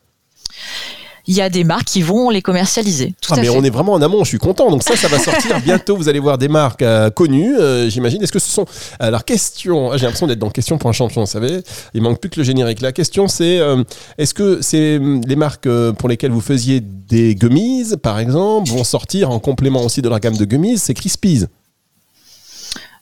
Il 1.28 1.36
y 1.36 1.42
a 1.42 1.50
des 1.50 1.64
marques 1.64 1.86
qui 1.86 2.02
vont 2.02 2.30
les 2.30 2.42
commercialiser. 2.42 3.14
Tout 3.22 3.32
Ah, 3.34 3.36
à 3.36 3.42
mais 3.42 3.44
fait. 3.48 3.50
on 3.50 3.64
est 3.64 3.70
vraiment 3.70 3.94
en 3.94 4.02
amont, 4.02 4.24
je 4.24 4.30
suis 4.30 4.38
content. 4.38 4.70
Donc 4.70 4.84
ça, 4.84 4.96
ça 4.96 5.08
va 5.08 5.20
sortir 5.20 5.60
bientôt. 5.64 5.96
Vous 5.96 6.10
allez 6.10 6.20
voir 6.20 6.38
des 6.38 6.48
marques 6.48 6.82
euh, 6.82 7.10
connues, 7.10 7.56
euh, 7.58 7.90
j'imagine. 7.90 8.22
Est-ce 8.22 8.32
que 8.32 8.40
ce 8.40 8.50
sont... 8.52 8.66
Alors, 9.00 9.24
question, 9.26 9.92
ah, 9.92 9.98
j'ai 9.98 10.04
l'impression 10.06 10.28
d'être 10.28 10.40
dans 10.40 10.50
Question 10.50 10.78
pour 10.78 10.90
un 10.90 10.94
champion, 10.94 11.22
vous 11.22 11.28
savez. 11.28 11.62
Il 11.94 12.02
manque 12.02 12.20
plus 12.20 12.30
que 12.30 12.40
le 12.40 12.44
générique. 12.44 12.82
La 12.82 12.92
question, 12.92 13.28
c'est, 13.28 13.60
euh, 13.60 13.84
est-ce 14.18 14.34
que 14.34 14.60
c'est 14.62 15.00
les 15.28 15.36
marques 15.36 15.68
pour 15.98 16.10
lesquelles 16.10 16.32
vous 16.32 16.42
faisiez 16.42 16.80
des 16.82 17.36
gummies, 17.36 17.86
par 18.02 18.20
exemple, 18.20 18.70
vont 18.70 18.84
sortir 18.84 19.32
en 19.32 19.40
complément 19.40 19.84
aussi 19.84 20.02
de 20.02 20.10
leur 20.10 20.20
gamme 20.20 20.38
de 20.38 20.46
gummies 20.46 20.78
C'est 20.78 20.94
Crispies. 20.94 21.46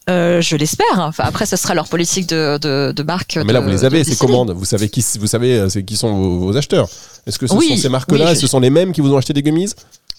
Euh, 0.09 0.41
je 0.41 0.55
l'espère. 0.55 0.87
Enfin, 0.97 1.23
après, 1.27 1.45
ce 1.45 1.55
sera 1.55 1.75
leur 1.75 1.87
politique 1.87 2.27
de 2.27 2.57
de, 2.57 2.91
de 2.91 3.03
marque. 3.03 3.37
Mais 3.45 3.53
là, 3.53 3.59
de- 3.59 3.65
vous 3.65 3.69
les 3.71 3.85
avez, 3.85 4.03
ces 4.03 4.15
commandes. 4.15 4.51
Vous 4.51 4.65
savez 4.65 4.89
qui, 4.89 5.05
vous 5.19 5.27
savez, 5.27 5.59
euh, 5.59 5.67
qui 5.69 5.95
sont 5.95 6.13
vos, 6.13 6.39
vos 6.39 6.57
acheteurs. 6.57 6.89
Est-ce 7.27 7.37
que 7.37 7.45
ce 7.45 7.53
Oui, 7.53 7.69
sont 7.69 7.77
ces 7.77 7.89
marques-là? 7.89 8.25
oui, 8.29 8.35
je- 8.35 8.39
ce 8.41 8.47
sont 8.47 8.59
les 8.59 8.71
mêmes 8.71 8.93
qui 8.93 9.01
vous 9.01 9.13
ont 9.13 9.17
acheté 9.17 9.33
des 9.33 9.43
gummies? 9.43 9.71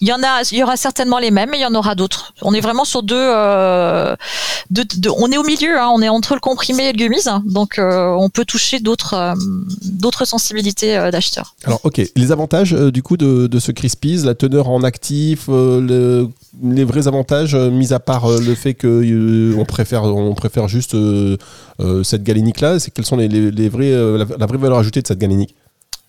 Il 0.03 0.09
y 0.09 0.11
en 0.11 0.21
a, 0.21 0.41
il 0.51 0.57
y 0.57 0.63
aura 0.63 0.75
certainement 0.75 1.17
les 1.17 1.31
mêmes, 1.31 1.47
mais 1.51 1.59
il 1.59 1.61
y 1.61 1.65
en 1.65 1.75
aura 1.75 1.95
d'autres. 1.95 2.33
On 2.41 2.53
est 2.53 2.59
vraiment 2.59 2.83
sur 2.83 3.03
deux, 3.03 3.15
euh, 3.15 4.17
on 5.17 5.31
est 5.31 5.37
au 5.37 5.43
milieu, 5.43 5.79
hein, 5.79 5.89
on 5.95 6.01
est 6.01 6.09
entre 6.09 6.33
le 6.33 6.41
comprimé 6.41 6.89
et 6.89 6.91
le 6.91 6.97
gummies, 6.97 7.25
hein, 7.27 7.41
donc 7.45 7.79
euh, 7.79 8.07
on 8.19 8.29
peut 8.29 8.43
toucher 8.43 8.81
d'autres, 8.81 9.13
euh, 9.13 9.33
d'autres 9.85 10.25
sensibilités 10.25 10.97
d'acheteurs. 11.09 11.55
Alors, 11.63 11.79
ok, 11.85 12.01
les 12.17 12.31
avantages 12.33 12.73
du 12.73 13.01
coup 13.01 13.15
de, 13.15 13.59
ce 13.59 13.71
Crispies, 13.71 14.23
la 14.25 14.35
teneur 14.35 14.67
en 14.67 14.83
actif, 14.83 15.47
le- 15.47 16.27
les 16.61 16.83
vrais 16.83 17.07
avantages, 17.07 17.55
mis 17.55 17.93
à 17.93 17.99
part 17.99 18.27
le 18.27 18.55
fait 18.55 18.73
que 18.73 19.55
on 19.57 19.63
préfère, 19.63 20.03
on 20.03 20.33
préfère 20.35 20.67
juste 20.67 20.97
cette 22.03 22.23
galénique-là, 22.23 22.77
c'est 22.79 22.91
quelles 22.91 23.05
sont 23.05 23.15
les, 23.15 23.69
vrais, 23.69 23.91
la, 24.17 24.25
la 24.37 24.45
vraie 24.47 24.57
valeur 24.57 24.79
ajoutée 24.79 25.01
de 25.01 25.07
cette 25.07 25.19
galénique? 25.19 25.55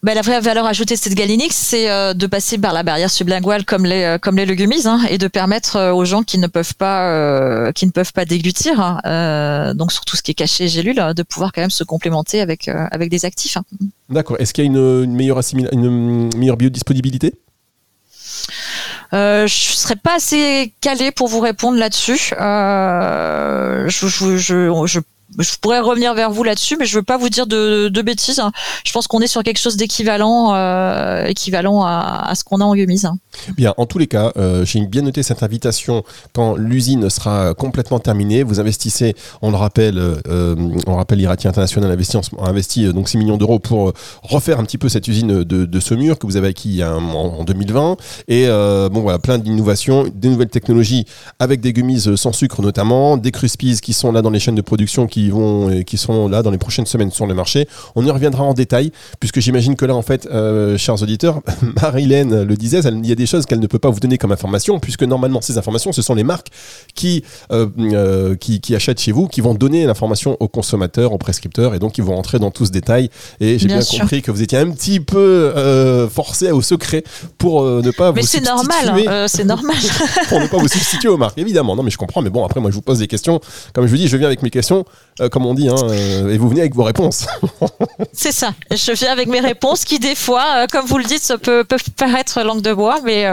Ben, 0.05 0.15
la 0.15 0.21
vraie 0.21 0.39
valeur 0.39 0.67
ajoutée 0.67 0.97
de 0.97 1.01
cette 1.01 1.15
galénique, 1.15 1.55
c'est 1.55 1.91
euh, 1.91 2.13
de 2.13 2.27
passer 2.27 2.59
par 2.59 2.75
la 2.75 2.83
barrière 2.83 3.09
sublinguale 3.09 3.65
comme 3.65 3.87
les, 3.87 4.03
euh, 4.03 4.19
comme 4.19 4.37
les 4.37 4.45
legumis, 4.45 4.87
hein, 4.87 5.01
et 5.09 5.17
de 5.17 5.29
permettre 5.29 5.77
euh, 5.77 5.95
aux 5.95 6.05
gens 6.05 6.23
qui 6.23 6.37
ne 6.37 6.47
peuvent 6.47 6.75
pas, 6.75 7.09
euh, 7.09 7.73
qui 7.73 7.87
ne 7.87 7.91
peuvent 7.91 8.13
pas 8.13 8.27
déglutir, 8.27 8.81
hein, 8.81 9.01
euh, 9.07 9.73
donc 9.73 9.93
sur 9.93 10.05
tout 10.05 10.15
ce 10.19 10.23
qui 10.23 10.33
est 10.33 10.35
caché 10.35 10.65
et 10.65 10.69
gélule, 10.69 11.03
de 11.17 11.23
pouvoir 11.23 11.53
quand 11.53 11.63
même 11.63 11.71
se 11.71 11.85
complémenter 11.85 12.43
avec, 12.43 12.69
euh, 12.69 12.87
avec 12.91 13.09
des 13.09 13.25
actifs. 13.25 13.57
hein. 13.57 13.65
D'accord. 14.11 14.37
Est-ce 14.41 14.53
qu'il 14.53 14.65
y 14.65 14.67
a 14.67 14.71
une, 14.71 15.05
une 15.05 15.15
meilleure 15.15 15.41
une 15.73 16.29
meilleure 16.37 16.59
biodisponibilité? 16.59 17.33
Euh, 19.15 19.47
je 19.47 19.55
serais 19.55 19.97
pas 19.97 20.17
assez 20.17 20.75
calée 20.83 21.13
pour 21.13 21.29
vous 21.29 21.41
répondre 21.41 21.79
là-dessus. 21.79 22.33
Euh, 22.39 23.89
je, 23.89 24.07
je, 24.07 24.37
je, 24.37 24.85
je, 24.87 25.01
je 25.39 25.51
pourrais 25.61 25.81
revenir 25.81 26.15
vers 26.15 26.31
vous 26.31 26.45
là-dessus, 26.45 26.77
mais 26.79 26.85
je 26.87 26.97
veux 26.97 27.03
pas 27.03 27.17
vous 27.17 27.29
dire 27.29 27.47
de, 27.47 27.89
bêtises. 28.03 28.39
hein. 28.41 28.53
Je 28.85 28.93
pense 28.93 29.07
qu'on 29.07 29.21
est 29.21 29.27
sur 29.27 29.43
quelque 29.43 29.59
chose 29.59 29.77
d'équivalent, 29.77 30.55
euh, 30.55 31.25
équivalent 31.27 31.83
à, 31.83 32.33
ce 32.35 32.45
qu'on 32.45 32.61
a 32.61 32.65
en 32.65 32.75
gummies. 32.75 33.03
hein. 33.07 33.17
Bien, 33.57 33.75
en 33.79 33.87
tous 33.87 33.99
les 33.99 34.07
cas, 34.07 34.33
euh, 34.37 34.65
j'ai 34.65 34.81
bien 34.87 35.03
noté 35.03 35.23
cette 35.23 35.43
invitation 35.43 36.05
quand 36.33 36.55
l'usine 36.57 37.09
sera 37.11 37.55
complètement 37.55 37.99
terminée. 37.99 38.43
Vous 38.43 38.61
investissez, 38.61 39.15
on 39.43 39.51
le 39.51 39.57
rappelle, 39.57 39.99
euh, 39.99 40.55
on 40.87 40.95
rappelle 40.97 41.25
International 41.27 41.91
investi, 41.91 42.17
en 42.17 42.23
ce- 42.23 42.31
a 42.41 42.49
investi 42.49 42.87
euh, 42.87 42.93
donc 42.93 43.09
6 43.09 43.17
millions 43.19 43.37
d'euros 43.37 43.59
pour 43.59 43.93
refaire 44.23 44.61
un 44.61 44.65
petit 44.65 44.79
peu 44.79 44.89
cette 44.89 45.09
usine 45.09 45.43
de, 45.43 45.81
Saumur 45.81 46.19
que 46.19 46.27
vous 46.27 46.37
avez 46.37 46.49
acquis 46.49 46.83
un- 46.83 46.97
en, 46.97 47.39
en 47.41 47.45
2020. 47.45 47.97
Et 48.29 48.47
bon 48.47 49.01
voilà, 49.01 49.19
plein 49.19 49.39
d'innovations, 49.39 50.05
des 50.15 50.29
nouvelles 50.29 50.49
technologies 50.49 51.05
avec 51.39 51.61
des 51.61 51.73
gummies 51.73 52.01
sans 52.17 52.33
sucre 52.33 52.63
notamment, 52.63 53.17
des 53.17 53.33
Crispies 53.33 53.81
qui 53.83 53.93
sont 53.93 54.13
là 54.13 54.23
dans 54.23 54.31
les 54.31 54.39
chaînes 54.41 54.55
de 54.55 54.61
production 54.63 55.07
qui 55.07 55.24
vont, 55.31 55.71
euh, 55.71 55.83
qui 55.83 55.97
sont 55.97 56.29
là 56.29 56.43
dans 56.43 56.51
les 56.51 56.59
prochaines 56.59 56.87
semaines 56.87 57.11
sur 57.11 57.27
le 57.27 57.35
marché. 57.35 57.69
On 57.95 58.05
y 58.05 58.11
reviendra 58.11 58.45
en 58.45 58.55
détail 58.55 58.93
puisque 59.21 59.41
j'imagine 59.41 59.77
que 59.77 59.85
là 59.85 59.95
en 59.95 60.03
fait, 60.03 60.27
euh, 60.27 60.77
chers 60.79 61.03
auditeurs, 61.03 61.41
Marie-Hélène 61.83 62.43
le 62.43 62.57
disait, 62.57 62.81
il 62.81 63.07
y 63.07 63.13
a 63.13 63.15
des 63.15 63.27
choses 63.27 63.47
qu'elle 63.47 63.61
ne 63.61 63.67
peut 63.67 63.79
pas 63.79 63.91
vous 63.91 64.01
donner 64.01 64.19
comme 64.19 64.33
information, 64.33 64.79
puisque 64.79 65.03
normalement 65.03 65.41
ces 65.41 65.59
informations, 65.59 65.93
ce 65.93 66.03
sont 66.03 66.15
les 66.15 66.25
marques 66.25 66.49
qui, 66.95 67.25
euh, 67.53 67.67
euh, 67.79 68.37
qui, 68.37 68.61
qui 68.61 68.75
achètent 68.75 69.01
chez 69.01 69.13
vous, 69.13 69.29
qui 69.29 69.41
vont 69.41 69.55
donner 69.55 69.87
l'information 69.87 70.37
aux 70.41 70.49
consommateurs, 70.49 71.13
aux 71.13 71.19
prescripteurs, 71.19 71.75
et 71.75 71.79
donc 71.79 71.99
ils 71.99 72.05
vont 72.05 72.17
rentrer 72.17 72.39
dans 72.39 72.51
tout 72.51 72.67
ce 72.67 72.71
détail. 72.71 73.11
Et 73.41 73.59
j'ai 73.59 73.67
bien, 73.67 73.81
compris 73.83 74.23
que 74.23 74.31
vous 74.31 74.43
étiez 74.43 74.59
un 74.59 74.71
petit 74.71 75.01
peu 75.01 75.53
euh, 75.57 76.09
forcé 76.09 76.51
au 76.51 76.63
secret 76.63 77.05
pour 77.39 77.65
ne 77.65 77.91
pas 77.91 78.13
Mais 78.13 78.23
vous 78.23 78.27
c'est 78.27 78.41
normal, 78.41 79.05
hein, 79.07 79.27
c'est 79.29 79.45
normal. 79.45 79.77
pour 80.29 80.41
ne 80.41 80.47
pas 80.47 80.59
vous 80.59 80.69
substituer 80.69 81.09
aux 81.09 81.17
marques, 81.17 81.39
évidemment. 81.39 81.77
Non, 81.77 81.83
mais 81.83 81.91
je 81.91 81.99
comprends. 81.99 82.23
Mais 82.23 82.31
bon, 82.31 82.45
après, 82.45 82.61
moi, 82.61 82.71
je 82.71 82.75
vous 82.75 82.83
pose 82.83 82.99
des 82.99 83.07
questions. 83.07 83.41
Comme 83.73 83.87
je 83.87 83.91
vous 83.91 83.97
dis, 83.97 84.09
je 84.09 84.17
viens 84.17 84.27
avec 84.27 84.43
mes 84.43 84.51
questions. 84.51 84.85
Euh, 85.21 85.29
comme 85.29 85.47
on 85.47 85.55
dit, 85.55 85.69
hein, 85.69 85.77
euh, 85.91 86.31
et 86.33 86.39
vous 86.39 86.49
venez 86.49 86.61
avec 86.61 86.75
vos 86.75 86.83
réponses. 86.85 87.27
C'est 88.13 88.33
ça. 88.33 88.53
Je 88.71 88.93
viens 88.93 89.13
avec 89.13 89.29
mes 89.29 89.41
réponses 89.41 89.85
qui, 89.85 89.99
des 89.99 90.15
fois, 90.15 90.45
euh, 90.57 90.67
comme 90.71 90.87
vous 90.87 90.99
le 90.99 91.05
dites, 91.05 91.35
peuvent 91.43 91.91
paraître 91.97 92.43
langue 92.43 92.63
de 92.63 92.73
bois, 92.73 92.99
mais 93.05 93.25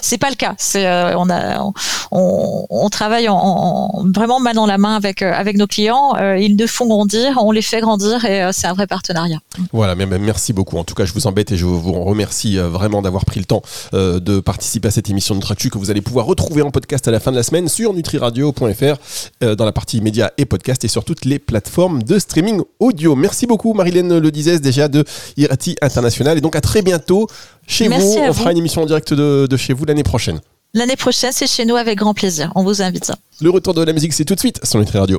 c'est 0.00 0.18
pas 0.18 0.30
le 0.30 0.36
cas. 0.36 0.54
C'est 0.58 0.86
on 1.16 1.30
a 1.30 1.62
on, 2.10 2.66
on 2.68 2.88
travaille 2.90 3.28
en, 3.28 3.36
en- 3.36 4.04
vraiment 4.14 4.40
main 4.40 4.52
dans 4.52 4.66
la 4.66 4.78
main 4.78 4.96
avec 4.96 5.22
avec 5.22 5.56
nos 5.56 5.66
clients. 5.66 6.14
Ils 6.36 6.56
nous 6.56 6.66
font 6.66 6.86
grandir, 6.86 7.38
on 7.40 7.52
les 7.52 7.62
fait 7.62 7.80
grandir 7.80 8.24
et 8.24 8.50
c'est 8.52 8.66
un 8.66 8.74
vrai 8.74 8.86
partenariat. 8.86 9.38
Voilà, 9.72 9.94
mais, 9.94 10.06
mais 10.06 10.18
merci 10.18 10.52
beaucoup. 10.52 10.76
En 10.78 10.84
tout 10.84 10.94
cas, 10.94 11.04
je 11.04 11.12
vous 11.12 11.26
embête 11.26 11.52
et 11.52 11.56
je 11.56 11.64
vous 11.66 11.92
remercie 12.04 12.56
vraiment 12.58 13.02
d'avoir 13.02 13.24
pris 13.24 13.40
le 13.40 13.46
temps 13.46 13.62
de 13.92 14.40
participer 14.40 14.88
à 14.88 14.90
cette 14.90 15.08
émission 15.08 15.34
de 15.34 15.40
Nutractu 15.40 15.70
que 15.70 15.78
vous 15.78 15.90
allez 15.90 16.02
pouvoir 16.02 16.26
retrouver 16.26 16.62
en 16.62 16.70
podcast 16.70 17.06
à 17.08 17.10
la 17.10 17.20
fin 17.20 17.30
de 17.30 17.36
la 17.36 17.42
semaine 17.42 17.68
sur 17.68 17.92
nutriradio.fr 17.94 19.46
dans 19.56 19.64
la 19.64 19.72
partie 19.72 20.00
médias 20.00 20.30
et 20.38 20.44
podcast 20.46 20.84
et 20.84 20.88
sur 20.88 21.04
toutes 21.14 21.26
les 21.26 21.38
plateformes 21.38 22.02
de 22.02 22.18
streaming 22.18 22.62
audio. 22.80 23.14
Merci 23.14 23.46
beaucoup, 23.46 23.74
Marilène 23.74 24.16
Le 24.18 24.30
Dizès, 24.30 24.60
déjà 24.60 24.88
de 24.88 25.04
Irati 25.36 25.76
International. 25.82 26.38
Et 26.38 26.40
donc, 26.40 26.56
à 26.56 26.62
très 26.62 26.80
bientôt 26.80 27.26
chez 27.66 27.88
Merci 27.90 28.16
vous. 28.16 28.22
On 28.22 28.26
vous. 28.28 28.32
fera 28.32 28.52
une 28.52 28.56
émission 28.58 28.80
en 28.82 28.86
direct 28.86 29.12
de, 29.12 29.46
de 29.46 29.56
chez 29.58 29.74
vous 29.74 29.84
l'année 29.84 30.04
prochaine. 30.04 30.40
L'année 30.72 30.96
prochaine, 30.96 31.32
c'est 31.34 31.46
chez 31.46 31.66
nous 31.66 31.76
avec 31.76 31.98
grand 31.98 32.14
plaisir. 32.14 32.50
On 32.54 32.64
vous 32.64 32.80
invite. 32.80 33.12
Le 33.42 33.50
retour 33.50 33.74
de 33.74 33.82
la 33.82 33.92
musique, 33.92 34.14
c'est 34.14 34.24
tout 34.24 34.34
de 34.34 34.40
suite 34.40 34.58
sur 34.64 34.78
Nutri 34.78 34.98
Radio. 34.98 35.18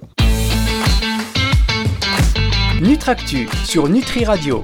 Nutractu 2.81 3.47
sur 3.65 3.87
Nutri 3.87 4.25
Radio. 4.25 4.61